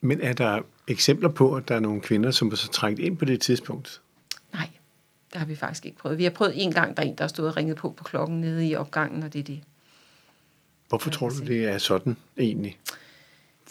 Men 0.00 0.20
er 0.20 0.32
der 0.32 0.60
eksempler 0.88 1.28
på, 1.28 1.54
at 1.54 1.68
der 1.68 1.74
er 1.74 1.80
nogle 1.80 2.00
kvinder, 2.00 2.30
som 2.30 2.48
er 2.48 2.56
så 2.56 2.68
trængt 2.68 3.00
ind 3.00 3.16
på 3.16 3.24
det 3.24 3.40
tidspunkt? 3.40 4.00
Nej, 4.52 4.68
det 5.32 5.38
har 5.38 5.46
vi 5.46 5.56
faktisk 5.56 5.86
ikke 5.86 5.98
prøvet. 5.98 6.18
Vi 6.18 6.24
har 6.24 6.30
prøvet 6.30 6.64
en 6.64 6.72
gang, 6.72 6.96
der 6.96 7.02
er 7.02 7.06
en, 7.06 7.14
der 7.14 7.24
har 7.24 7.28
stået 7.28 7.48
og 7.48 7.56
ringet 7.56 7.76
på 7.76 7.90
på 7.90 8.04
klokken 8.04 8.40
nede 8.40 8.66
i 8.66 8.74
opgangen, 8.74 9.22
og 9.22 9.32
det 9.32 9.38
er 9.38 9.42
det. 9.42 9.60
Hvorfor 10.88 11.10
tror 11.10 11.28
du, 11.28 11.38
det 11.38 11.64
er 11.64 11.78
sådan 11.78 12.16
egentlig? 12.38 12.78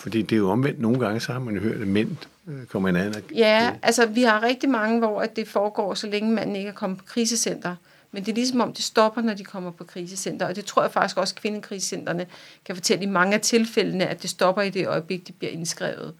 Fordi 0.07 0.21
det 0.21 0.35
er 0.35 0.37
jo 0.37 0.49
omvendt. 0.49 0.79
Nogle 0.79 0.99
gange, 0.99 1.19
så 1.19 1.31
har 1.31 1.39
man 1.39 1.55
jo 1.55 1.61
hørt, 1.61 1.81
at 1.81 1.87
mænd 1.87 2.17
øh, 2.47 2.65
kommer 2.65 2.89
ind 2.89 2.97
og... 2.97 3.21
Ja, 3.35 3.73
altså 3.81 4.05
vi 4.05 4.23
har 4.23 4.43
rigtig 4.43 4.69
mange, 4.69 4.99
hvor 4.99 5.21
at 5.21 5.35
det 5.35 5.47
foregår, 5.47 5.93
så 5.93 6.07
længe 6.07 6.31
manden 6.31 6.55
ikke 6.55 6.69
er 6.69 6.73
kommet 6.73 6.99
på 6.99 7.05
krisecenter. 7.05 7.75
Men 8.11 8.25
det 8.25 8.31
er 8.31 8.35
ligesom 8.35 8.61
om, 8.61 8.73
det 8.73 8.83
stopper, 8.83 9.21
når 9.21 9.33
de 9.33 9.43
kommer 9.43 9.71
på 9.71 9.83
krisecenter. 9.83 10.45
Og 10.45 10.55
det 10.55 10.65
tror 10.65 10.81
jeg 10.81 10.91
faktisk 10.91 11.17
også, 11.17 11.33
at 11.37 11.41
kvindekrisecentrene 11.41 12.25
kan 12.65 12.75
fortælle 12.75 13.03
i 13.03 13.07
mange 13.07 13.33
af 13.33 13.41
tilfældene, 13.41 14.05
at 14.05 14.21
det 14.21 14.29
stopper 14.29 14.61
i 14.61 14.69
det 14.69 14.87
øjeblik, 14.87 15.27
de 15.27 15.31
bliver 15.31 15.51
indskrevet. 15.51 16.13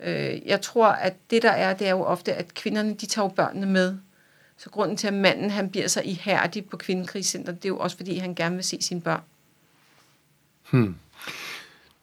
Øh, 0.00 0.46
jeg 0.46 0.60
tror, 0.60 0.86
at 0.86 1.14
det 1.30 1.42
der 1.42 1.50
er, 1.50 1.74
det 1.74 1.86
er 1.86 1.90
jo 1.90 2.02
ofte, 2.02 2.34
at 2.34 2.54
kvinderne, 2.54 2.94
de 2.94 3.06
tager 3.06 3.26
jo 3.26 3.28
børnene 3.28 3.66
med. 3.66 3.96
Så 4.56 4.70
grunden 4.70 4.96
til, 4.96 5.06
at 5.06 5.14
manden 5.14 5.50
han 5.50 5.70
bliver 5.70 5.88
så 5.88 6.00
ihærdig 6.00 6.64
på 6.64 6.76
kvindekrigscenter, 6.76 7.52
det 7.52 7.64
er 7.64 7.68
jo 7.68 7.78
også, 7.78 7.96
fordi 7.96 8.18
han 8.18 8.34
gerne 8.34 8.54
vil 8.54 8.64
se 8.64 8.82
sine 8.82 9.00
børn. 9.00 9.22
Hmm. 10.70 10.94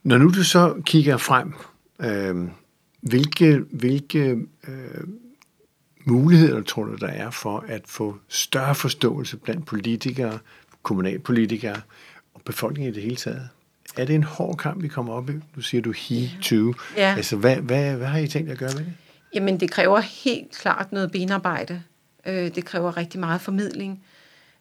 Når 0.03 0.17
nu 0.17 0.29
du 0.29 0.43
så 0.43 0.81
kigger 0.85 1.17
frem, 1.17 1.53
øh, 2.01 2.49
hvilke, 3.01 3.59
hvilke 3.71 4.37
øh, 4.67 5.03
muligheder 6.05 6.61
tror 6.61 6.83
du, 6.83 6.95
der 6.95 7.07
er 7.07 7.29
for 7.29 7.65
at 7.67 7.81
få 7.85 8.17
større 8.27 8.75
forståelse 8.75 9.37
blandt 9.37 9.65
politikere, 9.65 10.39
kommunalpolitikere 10.83 11.81
og 12.33 12.41
befolkningen 12.45 12.93
i 12.93 12.95
det 12.95 13.03
hele 13.03 13.15
taget? 13.15 13.49
er 13.97 14.05
det 14.05 14.15
en 14.15 14.23
hård 14.23 14.57
kamp, 14.57 14.83
vi 14.83 14.87
kommer 14.87 15.13
op 15.13 15.29
i? 15.29 15.33
Nu 15.55 15.61
siger 15.61 15.81
du 15.81 15.91
he 15.91 16.29
to. 16.41 16.73
Ja. 16.97 17.13
Altså, 17.17 17.35
hvad, 17.35 17.55
hvad, 17.55 17.95
hvad 17.95 18.07
har 18.07 18.19
I 18.19 18.27
tænkt 18.27 18.51
at 18.51 18.57
gøre 18.57 18.69
med 18.77 18.85
det? 18.85 18.93
Jamen, 19.33 19.59
det 19.59 19.71
kræver 19.71 19.99
helt 19.99 20.51
klart 20.51 20.91
noget 20.91 21.11
benarbejde. 21.11 21.83
Øh, 22.25 22.55
det 22.55 22.65
kræver 22.65 22.97
rigtig 22.97 23.19
meget 23.19 23.41
formidling, 23.41 24.03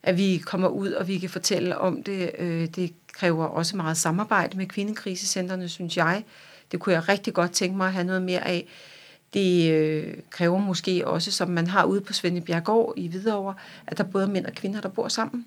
at 0.02 0.16
vi 0.16 0.42
kommer 0.46 0.68
ud, 0.68 0.92
og 0.92 1.08
vi 1.08 1.18
kan 1.18 1.30
fortælle 1.30 1.78
om 1.78 2.02
det. 2.02 2.30
Øh, 2.38 2.66
det 2.66 2.99
kræver 3.20 3.44
også 3.44 3.76
meget 3.76 3.96
samarbejde 3.96 4.56
med 4.56 4.66
kvindekrisecentrene, 4.66 5.68
synes 5.68 5.96
jeg. 5.96 6.24
Det 6.72 6.80
kunne 6.80 6.92
jeg 6.94 7.08
rigtig 7.08 7.34
godt 7.34 7.52
tænke 7.52 7.76
mig 7.76 7.86
at 7.86 7.92
have 7.92 8.04
noget 8.04 8.22
mere 8.22 8.48
af. 8.48 8.68
Det 9.34 9.72
øh, 9.72 10.14
kræver 10.30 10.58
måske 10.58 11.06
også, 11.06 11.32
som 11.32 11.48
man 11.48 11.66
har 11.66 11.84
ude 11.84 12.00
på 12.00 12.12
Svendebjergård 12.12 12.94
i 12.96 13.08
Hvidovre, 13.08 13.54
at 13.86 13.98
der 13.98 14.04
både 14.04 14.24
er 14.24 14.28
mænd 14.28 14.46
og 14.46 14.52
kvinder, 14.52 14.80
der 14.80 14.88
bor 14.88 15.08
sammen. 15.08 15.46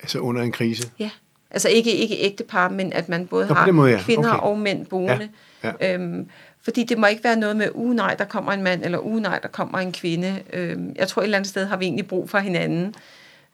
Altså 0.00 0.18
under 0.18 0.42
en 0.42 0.52
krise? 0.52 0.90
Ja. 0.98 1.10
Altså 1.50 1.68
ikke, 1.68 1.96
ikke 1.96 2.16
ægtepar, 2.20 2.68
men 2.68 2.92
at 2.92 3.08
man 3.08 3.26
både 3.26 3.46
Nå, 3.46 3.54
har 3.54 3.72
måde, 3.72 3.90
ja. 3.92 4.02
kvinder 4.02 4.32
okay. 4.32 4.46
og 4.46 4.58
mænd 4.58 4.86
boende. 4.86 5.28
Ja. 5.64 5.72
Ja. 5.80 5.94
Øhm, 5.94 6.28
fordi 6.62 6.84
det 6.84 6.98
må 6.98 7.06
ikke 7.06 7.24
være 7.24 7.36
noget 7.36 7.56
med, 7.56 7.68
uh 7.74 7.94
nej, 7.94 8.14
der 8.14 8.24
kommer 8.24 8.52
en 8.52 8.62
mand, 8.62 8.84
eller 8.84 8.98
uh 8.98 9.22
nej, 9.22 9.38
der 9.38 9.48
kommer 9.48 9.78
en 9.78 9.92
kvinde. 9.92 10.42
Øhm, 10.52 10.92
jeg 10.96 11.08
tror 11.08 11.22
et 11.22 11.24
eller 11.24 11.38
andet 11.38 11.50
sted 11.50 11.66
har 11.66 11.76
vi 11.76 11.84
egentlig 11.84 12.06
brug 12.06 12.30
for 12.30 12.38
hinanden. 12.38 12.94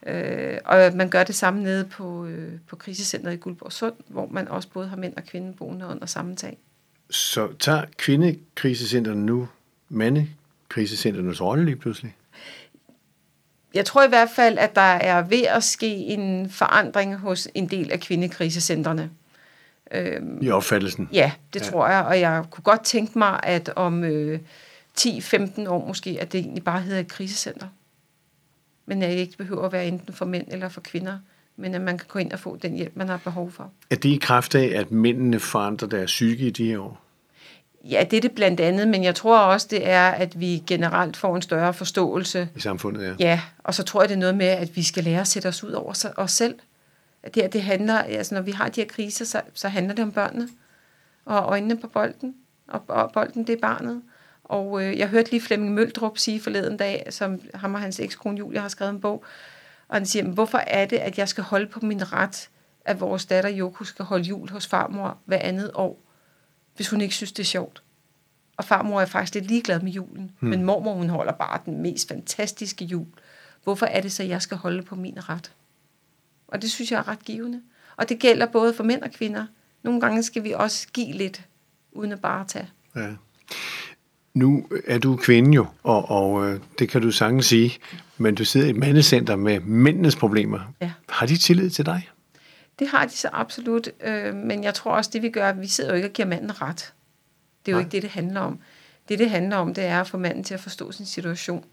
Øh, 0.07 0.59
og 0.65 0.93
man 0.95 1.09
gør 1.09 1.25
det 1.25 1.35
samme 1.35 1.63
nede 1.63 1.85
på, 1.85 2.27
øh, 2.27 2.53
på 2.69 2.77
krisecenteret 2.77 3.35
i 3.35 3.37
Guldborg 3.37 3.73
Sund, 3.73 3.95
hvor 4.09 4.29
man 4.31 4.49
også 4.49 4.69
både 4.69 4.89
har 4.89 4.97
mænd 4.97 5.17
og 5.17 5.25
kvinder 5.25 5.53
boende 5.53 5.87
under 5.87 6.07
samme 6.07 6.37
tag. 6.37 6.59
Så 7.11 7.49
tager 7.59 7.85
kvindekrisecenterne 7.97 9.27
nu 9.27 9.49
mandekrisecenternes 9.89 11.41
rolle 11.41 11.65
lige 11.65 11.77
pludselig? 11.77 12.17
Jeg 13.75 13.85
tror 13.85 14.05
i 14.05 14.09
hvert 14.09 14.31
fald, 14.37 14.59
at 14.59 14.75
der 14.75 14.81
er 14.81 15.23
ved 15.23 15.43
at 15.43 15.65
ske 15.65 15.97
en 15.97 16.51
forandring 16.51 17.17
hos 17.17 17.49
en 17.55 17.69
del 17.69 17.93
af 17.93 18.01
kvindekrisecentrene. 18.01 19.11
Øhm, 19.91 20.39
I 20.43 20.51
opfattelsen? 20.51 21.09
Ja, 21.13 21.33
det 21.55 21.61
ja. 21.61 21.67
tror 21.71 21.89
jeg, 21.89 22.05
og 22.05 22.21
jeg 22.21 22.45
kunne 22.51 22.65
godt 22.65 22.85
tænke 22.85 23.19
mig, 23.19 23.41
at 23.43 23.73
om 23.77 24.05
øh, 24.05 24.41
10-15 25.01 25.69
år 25.69 25.87
måske, 25.87 26.17
at 26.21 26.33
det 26.33 26.41
egentlig 26.41 26.65
bare 26.65 26.81
hedder 26.81 27.01
et 27.01 27.09
krisecenter. 27.09 27.67
Men 28.87 29.03
at 29.03 29.11
det 29.11 29.17
ikke 29.17 29.37
behøver 29.37 29.67
at 29.67 29.73
være 29.73 29.87
enten 29.87 30.15
for 30.15 30.25
mænd 30.25 30.47
eller 30.49 30.69
for 30.69 30.81
kvinder, 30.81 31.19
men 31.57 31.75
at 31.75 31.81
man 31.81 31.99
kan 31.99 32.07
gå 32.09 32.19
ind 32.19 32.33
og 32.33 32.39
få 32.39 32.57
den 32.57 32.75
hjælp, 32.75 32.93
man 32.97 33.09
har 33.09 33.17
behov 33.17 33.51
for. 33.51 33.71
Er 33.91 33.97
det 33.97 34.09
i 34.09 34.19
kraft 34.23 34.55
af, 34.55 34.79
at 34.81 34.93
mændene 34.93 35.41
forandrer 35.41 35.89
deres 35.89 36.11
psyke 36.11 36.47
i 36.47 36.51
de 36.51 36.67
her 36.67 36.79
år? 36.79 37.03
Ja, 37.85 38.05
det 38.11 38.17
er 38.17 38.21
det 38.21 38.33
blandt 38.33 38.61
andet, 38.61 38.89
men 38.89 39.05
jeg 39.05 39.15
tror 39.15 39.39
også, 39.39 39.67
det 39.71 39.89
er, 39.89 40.09
at 40.09 40.41
vi 40.41 40.63
generelt 40.67 41.17
får 41.17 41.37
en 41.37 41.43
større 41.43 41.75
forståelse. 41.75 42.49
I 42.57 42.61
samfundet, 42.61 43.03
ja. 43.03 43.15
Ja, 43.19 43.41
og 43.59 43.75
så 43.75 43.83
tror 43.83 44.03
jeg, 44.03 44.09
det 44.09 44.15
er 44.15 44.19
noget 44.19 44.35
med, 44.35 44.47
at 44.47 44.77
vi 44.77 44.83
skal 44.83 45.05
lære 45.05 45.21
at 45.21 45.27
sætte 45.27 45.47
os 45.47 45.65
ud 45.65 45.73
over 45.73 46.13
os 46.17 46.31
selv. 46.31 46.55
At 47.23 47.35
det, 47.35 47.43
her, 47.43 47.51
det 47.51 47.63
handler, 47.63 47.99
altså 47.99 48.35
når 48.35 48.43
vi 48.43 48.51
har 48.51 48.69
de 48.69 48.81
her 48.81 48.89
kriser, 48.89 49.25
så, 49.25 49.41
så 49.55 49.69
handler 49.69 49.95
det 49.95 50.03
om 50.03 50.13
børnene. 50.13 50.49
Og 51.25 51.37
øjnene 51.37 51.77
på 51.77 51.87
bolden. 51.87 52.35
Og, 52.69 52.83
og 52.89 53.13
bolden, 53.13 53.47
det 53.47 53.53
er 53.53 53.61
barnet. 53.61 54.03
Og 54.45 54.85
øh, 54.85 54.99
jeg 54.99 55.09
hørte 55.09 55.31
lige 55.31 55.41
Flemming 55.41 55.75
Møldrup 55.75 56.19
sige 56.19 56.41
forleden 56.41 56.77
dag, 56.77 57.07
som 57.11 57.41
ham 57.55 57.75
og 57.75 57.81
hans 57.81 58.01
ekskone 58.01 58.39
Julia 58.39 58.61
har 58.61 58.69
skrevet 58.69 58.93
en 58.93 59.01
bog, 59.01 59.25
og 59.89 59.97
han 59.97 60.07
siger, 60.07 60.25
hvorfor 60.25 60.59
er 60.59 60.87
det, 60.87 60.97
at 60.97 61.19
jeg 61.19 61.29
skal 61.29 61.45
holde 61.45 61.67
på 61.67 61.81
min 61.83 62.13
ret, 62.13 62.49
at 62.85 63.01
vores 63.01 63.27
datter 63.27 63.51
Joko 63.51 63.85
skal 63.85 64.05
holde 64.05 64.25
jul 64.25 64.51
hos 64.51 64.67
farmor 64.67 65.19
hver 65.25 65.39
andet 65.39 65.71
år, 65.75 66.03
hvis 66.77 66.91
hun 66.91 67.01
ikke 67.01 67.15
synes, 67.15 67.33
det 67.33 67.43
er 67.43 67.47
sjovt. 67.47 67.83
Og 68.57 68.65
farmor 68.65 69.01
er 69.01 69.07
faktisk 69.07 69.35
lidt 69.35 69.47
ligeglad 69.47 69.81
med 69.81 69.93
julen, 69.93 70.31
hmm. 70.41 70.51
men 70.51 70.65
mormor 70.65 70.95
hun 70.95 71.09
holder 71.09 71.33
bare 71.33 71.61
den 71.65 71.83
mest 71.83 72.09
fantastiske 72.09 72.85
jul. 72.85 73.07
Hvorfor 73.65 73.87
er 73.87 74.01
det 74.01 74.13
så, 74.13 74.23
at 74.23 74.29
jeg 74.29 74.43
skal 74.43 74.57
holde 74.57 74.83
på 74.83 74.95
min 74.95 75.29
ret? 75.29 75.53
Og 76.49 76.63
det 76.63 76.71
synes 76.71 76.93
jeg 76.93 76.99
er 76.99 77.09
ret 77.09 77.25
givende. 77.25 77.63
Og 77.97 78.09
det 78.09 78.19
gælder 78.19 78.47
både 78.47 78.75
for 78.75 78.85
mænd 78.85 79.03
og 79.03 79.11
kvinder. 79.11 79.47
Nogle 79.83 80.01
gange 80.01 80.23
skal 80.23 80.45
vi 80.45 80.53
også 80.53 80.89
give 80.93 81.13
lidt, 81.13 81.43
uden 81.93 82.13
at 82.13 82.21
bare 82.21 82.45
tage. 82.47 82.71
Ja. 82.97 83.09
Nu 84.35 84.67
er 84.87 84.99
du 84.99 85.17
kvinde 85.17 85.55
jo, 85.55 85.67
og, 85.83 86.11
og 86.11 86.49
øh, 86.49 86.61
det 86.79 86.89
kan 86.89 87.03
du 87.03 87.11
sagtens 87.11 87.47
sige, 87.47 87.79
men 88.19 88.35
du 88.35 88.45
sidder 88.45 88.67
i 88.67 88.71
et 88.71 88.77
mandecenter 88.77 89.37
med 89.37 89.61
mændenes 89.61 90.17
problemer. 90.17 90.61
Ja. 90.81 90.93
Har 91.09 91.27
de 91.27 91.37
tillid 91.37 91.71
til 91.71 91.87
dig? 91.87 92.11
Det 92.79 92.89
har 92.89 93.07
de 93.07 93.13
så 93.13 93.29
absolut, 93.33 93.89
øh, 94.05 94.35
men 94.35 94.65
jeg 94.65 94.75
tror 94.75 94.93
også, 94.93 95.11
det 95.13 95.23
vi 95.23 95.31
gør, 95.31 95.53
vi 95.53 95.67
sidder 95.67 95.91
jo 95.91 95.97
ikke 95.97 96.09
og 96.09 96.13
giver 96.13 96.29
manden 96.29 96.63
ret. 96.63 96.93
Det 97.67 97.73
er 97.73 97.77
jo 97.77 97.79
Nej. 97.79 97.81
ikke 97.81 97.93
det, 97.93 98.03
det 98.03 98.11
handler 98.11 98.41
om. 98.41 98.59
Det, 99.09 99.19
det 99.19 99.31
handler 99.31 99.57
om, 99.57 99.75
det 99.75 99.85
er 99.85 100.01
at 100.01 100.09
få 100.09 100.19
manden 100.19 100.45
til 100.45 100.55
at 100.55 100.61
forstå 100.61 100.93
sin 100.93 101.07
situation. 101.07 101.65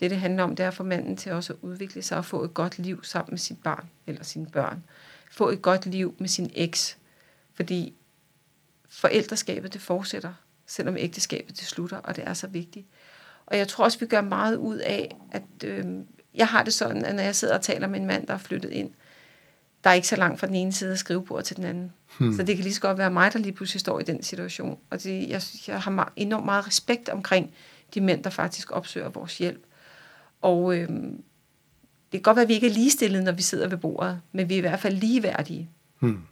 Det, 0.00 0.10
det 0.10 0.20
handler 0.20 0.42
om, 0.42 0.56
det 0.56 0.64
er 0.64 0.68
at 0.68 0.74
få 0.74 0.82
manden 0.82 1.16
til 1.16 1.32
også 1.32 1.52
at 1.52 1.58
udvikle 1.62 2.02
sig 2.02 2.18
og 2.18 2.24
få 2.24 2.44
et 2.44 2.54
godt 2.54 2.78
liv 2.78 3.04
sammen 3.04 3.32
med 3.32 3.38
sit 3.38 3.62
barn 3.62 3.88
eller 4.06 4.24
sine 4.24 4.46
børn. 4.46 4.84
Få 5.30 5.48
et 5.48 5.62
godt 5.62 5.86
liv 5.86 6.14
med 6.18 6.28
sin 6.28 6.50
eks. 6.54 6.98
Fordi 7.54 7.94
forældreskabet, 8.88 9.72
det 9.72 9.80
fortsætter 9.80 10.32
selvom 10.70 10.96
ægteskabet 10.98 11.60
det 11.60 11.66
slutter, 11.66 11.96
og 11.96 12.16
det 12.16 12.24
er 12.26 12.34
så 12.34 12.46
vigtigt. 12.46 12.86
Og 13.46 13.58
jeg 13.58 13.68
tror 13.68 13.84
også, 13.84 13.98
vi 13.98 14.06
gør 14.06 14.20
meget 14.20 14.56
ud 14.56 14.76
af, 14.76 15.16
at 15.32 15.64
øh, 15.64 15.84
jeg 16.34 16.46
har 16.46 16.62
det 16.62 16.74
sådan, 16.74 17.04
at 17.04 17.14
når 17.14 17.22
jeg 17.22 17.36
sidder 17.36 17.54
og 17.54 17.62
taler 17.62 17.86
med 17.88 18.00
en 18.00 18.06
mand, 18.06 18.26
der 18.26 18.34
er 18.34 18.38
flyttet 18.38 18.70
ind, 18.70 18.90
der 19.84 19.90
er 19.90 19.94
ikke 19.94 20.08
så 20.08 20.16
langt 20.16 20.40
fra 20.40 20.46
den 20.46 20.54
ene 20.54 20.72
side 20.72 20.92
af 20.92 20.98
skrivebordet 20.98 21.44
til 21.44 21.56
den 21.56 21.64
anden. 21.64 21.92
Hmm. 22.18 22.36
Så 22.36 22.42
det 22.42 22.56
kan 22.56 22.62
lige 22.62 22.74
så 22.74 22.80
godt 22.80 22.98
være 22.98 23.10
mig, 23.10 23.32
der 23.32 23.38
lige 23.38 23.52
pludselig 23.52 23.80
står 23.80 24.00
i 24.00 24.02
den 24.02 24.22
situation. 24.22 24.78
Og 24.90 25.02
det, 25.02 25.28
jeg, 25.28 25.42
jeg 25.66 25.80
har 25.80 26.12
enormt 26.16 26.44
meget 26.44 26.66
respekt 26.66 27.08
omkring 27.08 27.54
de 27.94 28.00
mænd, 28.00 28.24
der 28.24 28.30
faktisk 28.30 28.72
opsøger 28.72 29.08
vores 29.08 29.38
hjælp. 29.38 29.62
Og 30.42 30.76
øh, 30.76 30.88
det 30.88 32.12
kan 32.12 32.22
godt 32.22 32.36
være, 32.36 32.42
at 32.42 32.48
vi 32.48 32.54
ikke 32.54 32.66
er 32.66 32.72
ligestillede, 32.74 33.24
når 33.24 33.32
vi 33.32 33.42
sidder 33.42 33.68
ved 33.68 33.78
bordet, 33.78 34.20
men 34.32 34.48
vi 34.48 34.54
er 34.54 34.58
i 34.58 34.60
hvert 34.60 34.80
fald 34.80 34.96
ligeværdige. 34.96 35.70
Hmm 35.98 36.22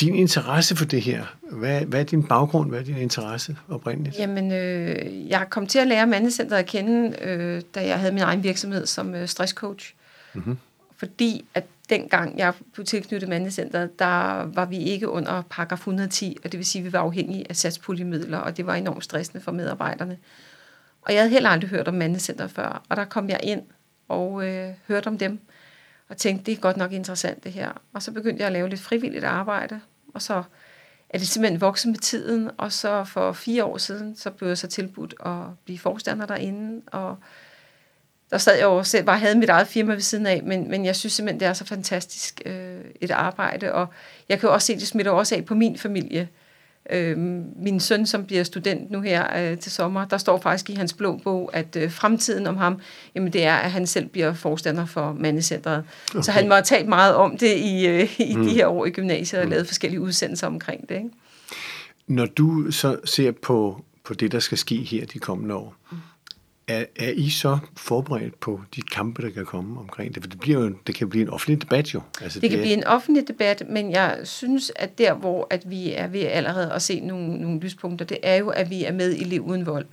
din 0.00 0.14
interesse 0.14 0.76
for 0.76 0.84
det 0.84 1.02
her, 1.02 1.36
hvad, 1.52 1.80
hvad 1.80 2.00
er 2.00 2.04
din 2.04 2.22
baggrund, 2.22 2.70
hvad 2.70 2.80
er 2.80 2.84
din 2.84 2.96
interesse 2.96 3.56
oprindeligt? 3.68 4.18
Jamen, 4.18 4.52
øh, 4.52 5.28
jeg 5.28 5.46
kom 5.50 5.66
til 5.66 5.78
at 5.78 5.86
lære 5.86 6.06
Mandecenteret 6.06 6.58
at 6.58 6.66
kende, 6.66 7.16
øh, 7.22 7.62
da 7.74 7.86
jeg 7.86 7.98
havde 7.98 8.12
min 8.12 8.22
egen 8.22 8.42
virksomhed 8.42 8.86
som 8.86 9.14
øh, 9.14 9.28
stresscoach. 9.28 9.94
Mm-hmm. 10.34 10.58
Fordi 10.96 11.44
at 11.54 11.64
dengang 11.90 12.38
jeg 12.38 12.52
blev 12.72 12.86
tilknyttet 12.86 13.28
Mandecenteret, 13.28 13.98
der 13.98 14.42
var 14.44 14.64
vi 14.64 14.76
ikke 14.76 15.08
under 15.08 15.42
paragraf 15.50 15.78
110, 15.78 16.36
og 16.44 16.52
det 16.52 16.58
vil 16.58 16.66
sige, 16.66 16.80
at 16.80 16.86
vi 16.86 16.92
var 16.92 17.00
afhængige 17.00 17.46
af 17.48 17.56
satspuljemidler, 17.56 18.38
og 18.38 18.56
det 18.56 18.66
var 18.66 18.74
enormt 18.74 19.04
stressende 19.04 19.44
for 19.44 19.52
medarbejderne. 19.52 20.18
Og 21.02 21.12
jeg 21.12 21.20
havde 21.20 21.30
heller 21.30 21.50
aldrig 21.50 21.70
hørt 21.70 21.88
om 21.88 21.94
Mandecenteret 21.94 22.50
før, 22.50 22.82
og 22.88 22.96
der 22.96 23.04
kom 23.04 23.28
jeg 23.28 23.40
ind 23.42 23.62
og 24.08 24.46
øh, 24.46 24.70
hørte 24.88 25.06
om 25.06 25.18
dem, 25.18 25.40
og 26.08 26.16
tænkte, 26.16 26.46
det 26.46 26.52
er 26.52 26.60
godt 26.60 26.76
nok 26.76 26.92
interessant 26.92 27.44
det 27.44 27.52
her. 27.52 27.72
Og 27.92 28.02
så 28.02 28.12
begyndte 28.12 28.40
jeg 28.40 28.46
at 28.46 28.52
lave 28.52 28.68
lidt 28.68 28.80
frivilligt 28.80 29.24
arbejde, 29.24 29.80
og 30.14 30.22
så 30.22 30.42
er 31.10 31.18
det 31.18 31.28
simpelthen 31.28 31.60
vokset 31.60 31.90
med 31.90 31.98
tiden, 31.98 32.50
og 32.58 32.72
så 32.72 33.04
for 33.04 33.32
fire 33.32 33.64
år 33.64 33.78
siden, 33.78 34.16
så 34.16 34.30
blev 34.30 34.48
jeg 34.48 34.58
så 34.58 34.66
tilbudt 34.66 35.14
at 35.26 35.42
blive 35.64 35.78
forstander 35.78 36.26
derinde, 36.26 36.82
og 36.86 37.16
der 38.30 38.38
sad 38.38 38.54
jeg 38.54 38.64
jo 38.64 38.82
selv, 38.82 39.04
bare 39.04 39.18
havde 39.18 39.38
mit 39.38 39.48
eget 39.48 39.68
firma 39.68 39.92
ved 39.92 40.00
siden 40.00 40.26
af, 40.26 40.42
men, 40.42 40.70
men 40.70 40.84
jeg 40.84 40.96
synes 40.96 41.12
simpelthen, 41.12 41.40
det 41.40 41.48
er 41.48 41.52
så 41.52 41.64
fantastisk 41.64 42.42
øh, 42.46 42.84
et 43.00 43.10
arbejde, 43.10 43.72
og 43.72 43.86
jeg 44.28 44.40
kan 44.40 44.48
jo 44.48 44.54
også 44.54 44.66
se, 44.66 44.74
det 44.74 44.88
smitter 44.88 45.12
også 45.12 45.34
af 45.34 45.44
på 45.44 45.54
min 45.54 45.78
familie, 45.78 46.28
øh, 46.90 47.18
min 47.56 47.80
søn, 47.80 48.06
som 48.06 48.24
bliver 48.24 48.42
student 48.42 48.90
nu 48.90 49.00
her 49.00 49.50
øh, 49.50 49.58
til 49.58 49.72
sommer, 49.72 50.04
der 50.04 50.18
står 50.18 50.40
faktisk 50.40 50.70
i 50.70 50.74
hans 50.74 50.92
blå 50.92 51.20
bog, 51.24 51.50
at 51.52 51.76
øh, 51.76 51.90
fremtiden 51.90 52.46
om 52.46 52.56
ham, 52.56 52.80
jamen 53.14 53.32
det 53.32 53.44
er, 53.44 53.54
at 53.54 53.70
han 53.70 53.86
selv 53.86 54.06
bliver 54.06 54.34
forstander 54.34 54.86
for 54.86 55.16
mandecentret. 55.20 55.84
Okay. 56.10 56.22
Så 56.22 56.32
han 56.32 56.48
må 56.48 56.54
have 56.54 56.64
talt 56.64 56.88
meget 56.88 57.14
om 57.14 57.36
det 57.36 57.56
i, 57.56 57.86
øh, 57.86 58.20
i 58.20 58.36
mm. 58.36 58.44
de 58.44 58.50
her 58.50 58.66
år 58.66 58.86
i 58.86 58.90
gymnasiet 58.90 59.40
og 59.40 59.46
mm. 59.46 59.50
lavet 59.50 59.66
forskellige 59.66 60.00
udsendelser 60.00 60.46
omkring 60.46 60.88
det. 60.88 60.94
Ikke? 60.94 61.10
Når 62.06 62.26
du 62.26 62.70
så 62.70 62.96
ser 63.04 63.32
på, 63.32 63.84
på 64.04 64.14
det, 64.14 64.32
der 64.32 64.38
skal 64.38 64.58
ske 64.58 64.76
her 64.76 65.06
de 65.06 65.18
kommende 65.18 65.54
år, 65.54 65.74
mm 65.92 65.98
er, 66.68 66.84
er 66.96 67.10
I 67.10 67.30
så 67.30 67.58
forberedt 67.76 68.40
på 68.40 68.60
de 68.76 68.82
kampe, 68.82 69.22
der 69.22 69.30
kan 69.30 69.46
komme 69.46 69.80
omkring 69.80 70.14
det? 70.14 70.22
For 70.22 70.30
det, 70.30 70.40
bliver 70.40 70.60
jo, 70.60 70.74
det 70.86 70.94
kan 70.94 71.08
blive 71.08 71.22
en 71.22 71.30
offentlig 71.30 71.62
debat 71.62 71.94
jo. 71.94 72.00
Altså, 72.20 72.40
det, 72.40 72.42
det 72.42 72.50
kan 72.50 72.58
er... 72.58 72.62
blive 72.62 72.76
en 72.76 72.84
offentlig 72.84 73.28
debat, 73.28 73.62
men 73.68 73.90
jeg 73.90 74.20
synes, 74.24 74.72
at 74.76 74.98
der, 74.98 75.14
hvor 75.14 75.46
at 75.50 75.70
vi 75.70 75.92
er 75.92 76.06
ved 76.06 76.20
allerede 76.20 76.72
at 76.72 76.82
se 76.82 77.00
nogle, 77.00 77.38
nogle 77.38 77.60
lyspunkter, 77.60 78.06
det 78.06 78.18
er 78.22 78.36
jo, 78.36 78.48
at 78.48 78.70
vi 78.70 78.84
er 78.84 78.92
med 78.92 79.14
i 79.14 79.24
Liv 79.24 79.46
Uden 79.46 79.66
Vold. 79.66 79.86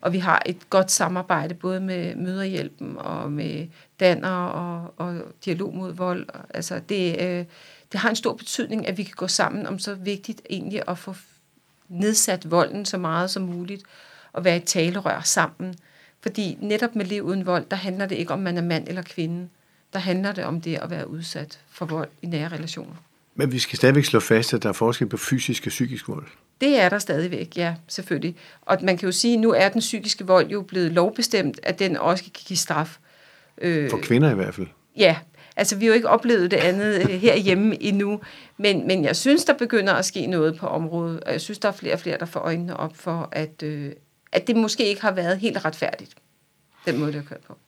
Og 0.00 0.12
vi 0.12 0.18
har 0.18 0.42
et 0.46 0.70
godt 0.70 0.90
samarbejde 0.90 1.54
både 1.54 1.80
med 1.80 2.16
Møderhjælpen 2.16 2.96
og 2.98 3.32
med 3.32 3.66
Danner 4.00 4.44
og, 4.44 4.94
og 4.96 5.22
Dialog 5.44 5.74
mod 5.74 5.92
Vold. 5.92 6.26
Altså 6.54 6.80
det, 6.88 7.22
øh, 7.22 7.44
det 7.92 8.00
har 8.00 8.10
en 8.10 8.16
stor 8.16 8.32
betydning, 8.32 8.88
at 8.88 8.98
vi 8.98 9.02
kan 9.02 9.14
gå 9.16 9.28
sammen 9.28 9.66
om 9.66 9.78
så 9.78 9.94
vigtigt 9.94 10.42
egentlig 10.50 10.82
at 10.88 10.98
få 10.98 11.14
nedsat 11.88 12.50
volden 12.50 12.84
så 12.84 12.98
meget 12.98 13.30
som 13.30 13.42
muligt 13.42 13.82
og 14.32 14.44
være 14.44 14.56
et 14.56 14.64
talerør 14.64 15.20
sammen 15.20 15.74
fordi 16.24 16.58
netop 16.60 16.96
med 16.96 17.04
liv 17.04 17.22
uden 17.22 17.46
vold, 17.46 17.64
der 17.70 17.76
handler 17.76 18.06
det 18.06 18.16
ikke 18.16 18.32
om, 18.32 18.38
man 18.38 18.56
er 18.56 18.62
mand 18.62 18.88
eller 18.88 19.02
kvinde. 19.02 19.48
Der 19.92 19.98
handler 19.98 20.32
det 20.32 20.44
om 20.44 20.60
det 20.60 20.78
at 20.82 20.90
være 20.90 21.10
udsat 21.10 21.60
for 21.70 21.86
vold 21.86 22.08
i 22.22 22.26
nære 22.26 22.48
relationer. 22.48 22.94
Men 23.34 23.52
vi 23.52 23.58
skal 23.58 23.76
stadigvæk 23.76 24.04
slå 24.04 24.20
fast, 24.20 24.54
at 24.54 24.62
der 24.62 24.68
er 24.68 24.72
forskel 24.72 25.06
på 25.06 25.16
fysisk 25.16 25.66
og 25.66 25.68
psykisk 25.68 26.08
vold. 26.08 26.26
Det 26.60 26.80
er 26.80 26.88
der 26.88 26.98
stadigvæk, 26.98 27.56
ja, 27.56 27.74
selvfølgelig. 27.88 28.36
Og 28.62 28.78
man 28.82 28.96
kan 28.96 29.06
jo 29.06 29.12
sige, 29.12 29.34
at 29.34 29.40
nu 29.40 29.50
er 29.50 29.68
den 29.68 29.80
psykiske 29.80 30.26
vold 30.26 30.50
jo 30.50 30.62
blevet 30.62 30.92
lovbestemt, 30.92 31.60
at 31.62 31.78
den 31.78 31.96
også 31.96 32.24
kan 32.24 32.32
give 32.46 32.56
straf. 32.56 32.98
Øh, 33.58 33.90
for 33.90 33.98
kvinder 34.02 34.30
i 34.30 34.34
hvert 34.34 34.54
fald. 34.54 34.66
Ja, 34.96 35.16
altså 35.56 35.76
vi 35.76 35.84
har 35.84 35.88
jo 35.88 35.94
ikke 35.94 36.08
oplevet 36.08 36.50
det 36.50 36.56
andet 36.56 36.94
øh, 36.94 37.08
herhjemme 37.08 37.82
endnu, 37.88 38.20
men, 38.56 38.86
men 38.86 39.04
jeg 39.04 39.16
synes, 39.16 39.44
der 39.44 39.54
begynder 39.54 39.92
at 39.92 40.04
ske 40.04 40.26
noget 40.26 40.58
på 40.58 40.66
området, 40.66 41.20
og 41.20 41.32
jeg 41.32 41.40
synes, 41.40 41.58
der 41.58 41.68
er 41.68 41.72
flere 41.72 41.94
og 41.94 42.00
flere, 42.00 42.18
der 42.18 42.26
får 42.26 42.40
øjnene 42.40 42.76
op 42.76 42.96
for, 42.96 43.28
at, 43.32 43.62
øh, 43.62 43.92
at 44.34 44.46
det 44.46 44.56
måske 44.56 44.86
ikke 44.86 45.02
har 45.02 45.12
været 45.12 45.38
helt 45.38 45.64
retfærdigt, 45.64 46.14
den 46.86 46.98
måde, 46.98 47.12
det 47.12 47.20
har 47.20 47.28
kørt 47.28 47.40
på. 47.40 47.58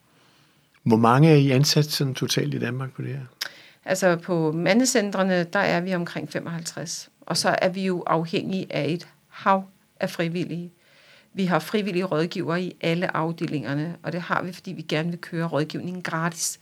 Hvor 0.83 0.97
mange 0.97 1.31
er 1.31 1.35
I 1.35 1.51
ansat 1.51 1.85
sådan 1.85 2.13
totalt 2.13 2.53
i 2.53 2.59
Danmark 2.59 2.93
på 2.93 3.01
det 3.01 3.09
her? 3.09 3.25
Altså 3.85 4.15
på 4.15 4.51
mandecentrene, 4.51 5.43
der 5.43 5.59
er 5.59 5.81
vi 5.81 5.95
omkring 5.95 6.31
55. 6.31 7.09
Og 7.21 7.37
så 7.37 7.55
er 7.61 7.69
vi 7.69 7.85
jo 7.85 8.03
afhængige 8.07 8.67
af 8.69 8.85
et 8.89 9.07
hav 9.27 9.63
af 9.99 10.09
frivillige. 10.09 10.71
Vi 11.33 11.45
har 11.45 11.59
frivillige 11.59 12.03
rådgivere 12.03 12.61
i 12.61 12.75
alle 12.81 13.17
afdelingerne, 13.17 13.95
og 14.03 14.11
det 14.11 14.21
har 14.21 14.43
vi, 14.43 14.53
fordi 14.53 14.71
vi 14.71 14.81
gerne 14.81 15.09
vil 15.09 15.19
køre 15.19 15.47
rådgivningen 15.47 16.01
gratis. 16.01 16.59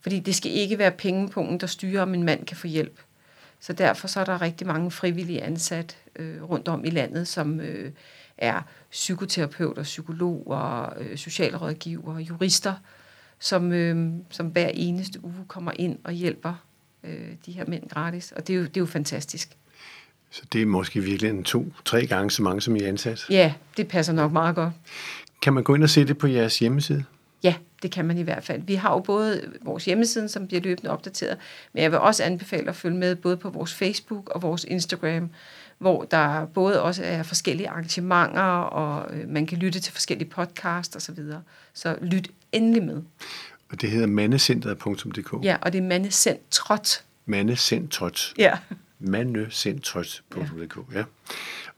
Fordi 0.00 0.18
det 0.18 0.34
skal 0.34 0.52
ikke 0.52 0.78
være 0.78 0.90
pengepunkten, 0.90 1.60
der 1.60 1.66
styrer, 1.66 2.02
om 2.02 2.14
en 2.14 2.22
mand 2.22 2.46
kan 2.46 2.56
få 2.56 2.66
hjælp. 2.66 3.00
Så 3.60 3.72
derfor 3.72 4.08
så 4.08 4.20
er 4.20 4.24
der 4.24 4.42
rigtig 4.42 4.66
mange 4.66 4.90
frivillige 4.90 5.42
ansat 5.42 5.96
øh, 6.16 6.50
rundt 6.50 6.68
om 6.68 6.84
i 6.84 6.90
landet, 6.90 7.28
som 7.28 7.60
øh, 7.60 7.92
er 8.38 8.62
psykoterapeuter, 8.90 9.82
psykologer, 9.82 10.92
øh, 10.98 11.16
socialrådgivere, 11.16 12.16
jurister, 12.16 12.74
som, 13.38 13.72
øh, 13.72 14.12
som 14.30 14.46
hver 14.46 14.68
eneste 14.68 15.24
uge 15.24 15.44
kommer 15.48 15.72
ind 15.76 15.98
og 16.04 16.12
hjælper 16.12 16.54
øh, 17.04 17.30
de 17.46 17.52
her 17.52 17.64
mænd 17.68 17.88
gratis. 17.88 18.32
Og 18.32 18.46
det 18.46 18.54
er 18.54 18.58
jo, 18.58 18.64
det 18.64 18.76
er 18.76 18.80
jo 18.80 18.86
fantastisk. 18.86 19.56
Så 20.30 20.42
det 20.52 20.62
er 20.62 20.66
måske 20.66 21.00
virkelig 21.00 21.30
en 21.30 21.44
to-tre 21.44 22.06
gange 22.06 22.30
så 22.30 22.42
mange, 22.42 22.60
som 22.60 22.76
I 22.76 22.80
er 22.80 22.88
ansat? 22.88 23.26
Ja, 23.30 23.54
det 23.76 23.88
passer 23.88 24.12
nok 24.12 24.32
meget 24.32 24.54
godt. 24.54 24.72
Kan 25.42 25.52
man 25.52 25.64
gå 25.64 25.74
ind 25.74 25.82
og 25.82 25.90
se 25.90 26.04
det 26.04 26.18
på 26.18 26.26
jeres 26.26 26.58
hjemmeside? 26.58 27.04
Ja, 27.42 27.54
det 27.82 27.90
kan 27.90 28.04
man 28.04 28.18
i 28.18 28.22
hvert 28.22 28.44
fald. 28.44 28.62
Vi 28.62 28.74
har 28.74 28.92
jo 28.92 29.00
både 29.00 29.52
vores 29.62 29.84
hjemmeside, 29.84 30.28
som 30.28 30.46
bliver 30.46 30.60
løbende 30.60 30.90
opdateret, 30.90 31.38
men 31.72 31.82
jeg 31.82 31.90
vil 31.90 31.98
også 31.98 32.24
anbefale 32.24 32.68
at 32.68 32.76
følge 32.76 32.96
med 32.96 33.14
både 33.14 33.36
på 33.36 33.50
vores 33.50 33.74
Facebook 33.74 34.28
og 34.28 34.42
vores 34.42 34.64
Instagram, 34.64 35.30
hvor 35.78 36.04
der 36.04 36.46
både 36.46 36.82
også 36.82 37.04
er 37.04 37.22
forskellige 37.22 37.68
arrangementer, 37.68 38.42
og 38.42 39.14
øh, 39.16 39.28
man 39.28 39.46
kan 39.46 39.58
lytte 39.58 39.80
til 39.80 39.92
forskellige 39.92 40.30
podcasts 40.30 40.96
osv. 40.96 41.00
Så, 41.00 41.12
videre. 41.12 41.42
så 41.74 41.96
lyt 42.02 42.28
endelig 42.52 42.82
med. 42.82 43.02
Og 43.70 43.80
det 43.80 43.90
hedder 43.90 44.06
mandecentret.dk? 44.06 45.44
Ja, 45.44 45.56
og 45.62 45.72
det 45.72 45.78
er 45.78 45.82
mandecentret. 45.82 47.04
Mandecentret. 47.26 48.34
Ja. 48.38 48.58
Mandecentret.dk, 48.98 50.94
ja. 50.94 51.04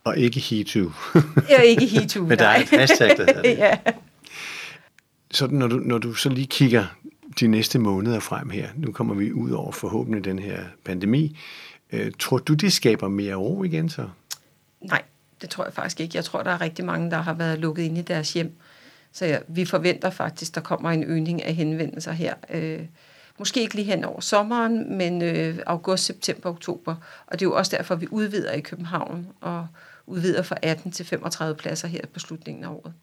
Og 0.03 0.17
ikke 0.17 0.39
HeTu. 0.39 0.91
ja, 1.49 1.61
ikke 1.61 1.85
HeTu, 1.85 2.25
Men 2.27 2.39
der 2.39 2.47
er 2.47 2.61
et 2.61 2.69
hashtag, 2.69 3.17
der 3.17 3.25
hedder 3.25 3.41
det. 3.41 3.57
ja. 3.65 3.77
Så 5.31 5.47
når 5.47 5.67
du, 5.67 5.75
når 5.75 5.97
du 5.97 6.13
så 6.13 6.29
lige 6.29 6.47
kigger 6.47 6.85
de 7.41 7.47
næste 7.47 7.79
måneder 7.79 8.19
frem 8.19 8.49
her, 8.49 8.69
nu 8.75 8.91
kommer 8.91 9.13
vi 9.13 9.33
ud 9.33 9.51
over 9.51 9.71
forhåbentlig 9.71 10.25
den 10.25 10.39
her 10.39 10.63
pandemi, 10.85 11.37
øh, 11.91 12.11
tror 12.19 12.37
du, 12.37 12.53
det 12.53 12.73
skaber 12.73 13.07
mere 13.07 13.35
ro 13.35 13.63
igen 13.63 13.89
så? 13.89 14.07
Nej, 14.81 15.01
det 15.41 15.49
tror 15.49 15.63
jeg 15.63 15.73
faktisk 15.73 15.99
ikke. 15.99 16.17
Jeg 16.17 16.25
tror, 16.25 16.43
der 16.43 16.51
er 16.51 16.61
rigtig 16.61 16.85
mange, 16.85 17.11
der 17.11 17.17
har 17.17 17.33
været 17.33 17.59
lukket 17.59 17.83
ind 17.83 17.97
i 17.97 18.01
deres 18.01 18.33
hjem. 18.33 18.51
Så 19.11 19.25
ja, 19.25 19.37
vi 19.47 19.65
forventer 19.65 20.09
faktisk, 20.09 20.55
der 20.55 20.61
kommer 20.61 20.91
en 20.91 21.03
øgning 21.03 21.43
af 21.43 21.53
henvendelser 21.53 22.11
her. 22.11 22.33
Øh, 22.49 22.79
måske 23.39 23.61
ikke 23.61 23.75
lige 23.75 23.85
hen 23.85 24.03
over 24.03 24.19
sommeren, 24.19 24.97
men 24.97 25.21
øh, 25.21 25.57
august, 25.65 26.05
september, 26.05 26.49
oktober. 26.49 26.95
Og 27.27 27.39
det 27.39 27.45
er 27.45 27.49
jo 27.49 27.55
også 27.55 27.77
derfor, 27.77 27.95
vi 27.95 28.07
udvider 28.11 28.51
i 28.51 28.61
København 28.61 29.27
og 29.41 29.67
udvider 30.05 30.41
fra 30.41 30.55
18 30.61 30.91
til 30.91 31.05
35 31.05 31.55
pladser 31.55 31.87
her 31.87 32.01
på 32.13 32.19
slutningen 32.19 32.63
af 32.63 32.69
året. 32.69 32.93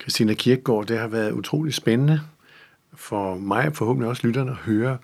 Christina 0.00 0.34
Kirkegaard, 0.34 0.86
det 0.86 0.98
har 0.98 1.08
været 1.08 1.32
utrolig 1.32 1.74
spændende 1.74 2.20
for 2.96 3.34
mig 3.34 3.66
og 3.66 3.76
forhåbentlig 3.76 4.08
også 4.08 4.26
lytterne 4.26 4.50
at 4.50 4.56
høre 4.56 4.98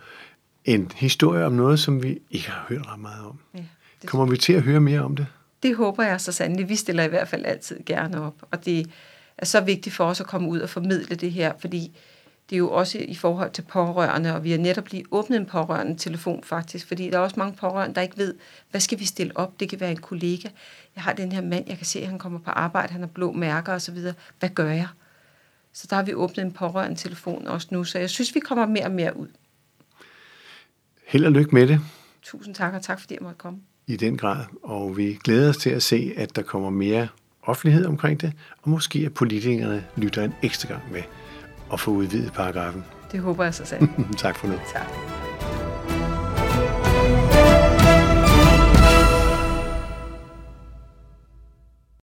en 0.64 0.90
historie 0.94 1.44
om 1.44 1.52
noget, 1.52 1.80
som 1.80 2.02
vi 2.02 2.18
ikke 2.30 2.50
har 2.50 2.66
hørt 2.68 2.86
ret 2.86 3.00
meget 3.00 3.26
om. 3.26 3.38
Ja, 3.54 3.64
Kommer 4.06 4.26
vi 4.26 4.36
til 4.36 4.52
at 4.52 4.62
høre 4.62 4.80
mere 4.80 5.00
om 5.00 5.16
det? 5.16 5.26
Det 5.62 5.76
håber 5.76 6.02
jeg 6.02 6.20
så 6.20 6.32
sandelig. 6.32 6.68
Vi 6.68 6.76
stiller 6.76 7.02
i 7.02 7.08
hvert 7.08 7.28
fald 7.28 7.44
altid 7.44 7.80
gerne 7.86 8.22
op. 8.22 8.34
Og 8.50 8.64
det 8.64 8.90
er 9.38 9.46
så 9.46 9.60
vigtigt 9.60 9.94
for 9.94 10.04
os 10.04 10.20
at 10.20 10.26
komme 10.26 10.48
ud 10.48 10.60
og 10.60 10.68
formidle 10.68 11.16
det 11.16 11.32
her, 11.32 11.52
fordi 11.58 11.98
det 12.50 12.56
er 12.56 12.58
jo 12.58 12.70
også 12.70 12.98
i 12.98 13.14
forhold 13.14 13.50
til 13.50 13.62
pårørende, 13.62 14.34
og 14.34 14.44
vi 14.44 14.50
har 14.50 14.58
netop 14.58 14.88
lige 14.88 15.04
åbnet 15.10 15.36
en 15.36 15.46
pårørende 15.46 15.98
telefon 15.98 16.44
faktisk, 16.44 16.88
fordi 16.88 17.10
der 17.10 17.18
er 17.18 17.22
også 17.22 17.38
mange 17.38 17.56
pårørende, 17.56 17.94
der 17.94 18.00
ikke 18.00 18.16
ved, 18.16 18.34
hvad 18.70 18.80
skal 18.80 19.00
vi 19.00 19.04
stille 19.04 19.36
op? 19.36 19.60
Det 19.60 19.68
kan 19.68 19.80
være 19.80 19.90
en 19.90 19.96
kollega. 19.96 20.48
Jeg 20.94 21.04
har 21.04 21.12
den 21.12 21.32
her 21.32 21.42
mand, 21.42 21.64
jeg 21.68 21.76
kan 21.76 21.86
se, 21.86 22.00
at 22.00 22.06
han 22.06 22.18
kommer 22.18 22.38
på 22.38 22.50
arbejde, 22.50 22.92
han 22.92 23.00
har 23.00 23.08
blå 23.08 23.32
mærker 23.32 23.74
osv. 23.74 23.98
Hvad 24.38 24.48
gør 24.48 24.70
jeg? 24.70 24.88
Så 25.72 25.86
der 25.90 25.96
har 25.96 26.02
vi 26.02 26.14
åbnet 26.14 26.44
en 26.44 26.52
pårørende 26.52 26.96
telefon 26.96 27.46
også 27.46 27.68
nu, 27.70 27.84
så 27.84 27.98
jeg 27.98 28.10
synes, 28.10 28.34
vi 28.34 28.40
kommer 28.40 28.66
mere 28.66 28.84
og 28.84 28.90
mere 28.90 29.16
ud. 29.16 29.28
Held 31.06 31.24
og 31.24 31.32
lykke 31.32 31.54
med 31.54 31.66
det. 31.66 31.80
Tusind 32.22 32.54
tak, 32.54 32.74
og 32.74 32.82
tak 32.82 33.00
fordi 33.00 33.14
jeg 33.14 33.22
måtte 33.22 33.38
komme. 33.38 33.58
I 33.86 33.96
den 33.96 34.16
grad, 34.16 34.44
og 34.62 34.96
vi 34.96 35.18
glæder 35.24 35.48
os 35.48 35.56
til 35.56 35.70
at 35.70 35.82
se, 35.82 36.12
at 36.16 36.36
der 36.36 36.42
kommer 36.42 36.70
mere 36.70 37.08
offentlighed 37.42 37.86
omkring 37.86 38.20
det, 38.20 38.32
og 38.62 38.70
måske 38.70 38.98
at 39.06 39.14
politikerne 39.14 39.86
lytter 39.96 40.24
en 40.24 40.34
ekstra 40.42 40.68
gang 40.68 40.92
med 40.92 41.02
og 41.68 41.80
få 41.80 41.90
udvidet 41.90 42.32
paragrafen. 42.32 42.84
Det 43.12 43.20
håber 43.20 43.44
jeg 43.44 43.54
så 43.54 43.64
sandt. 43.64 43.90
tak 44.18 44.36
for 44.36 44.46
nu. 44.46 44.54
Tak. 44.72 45.21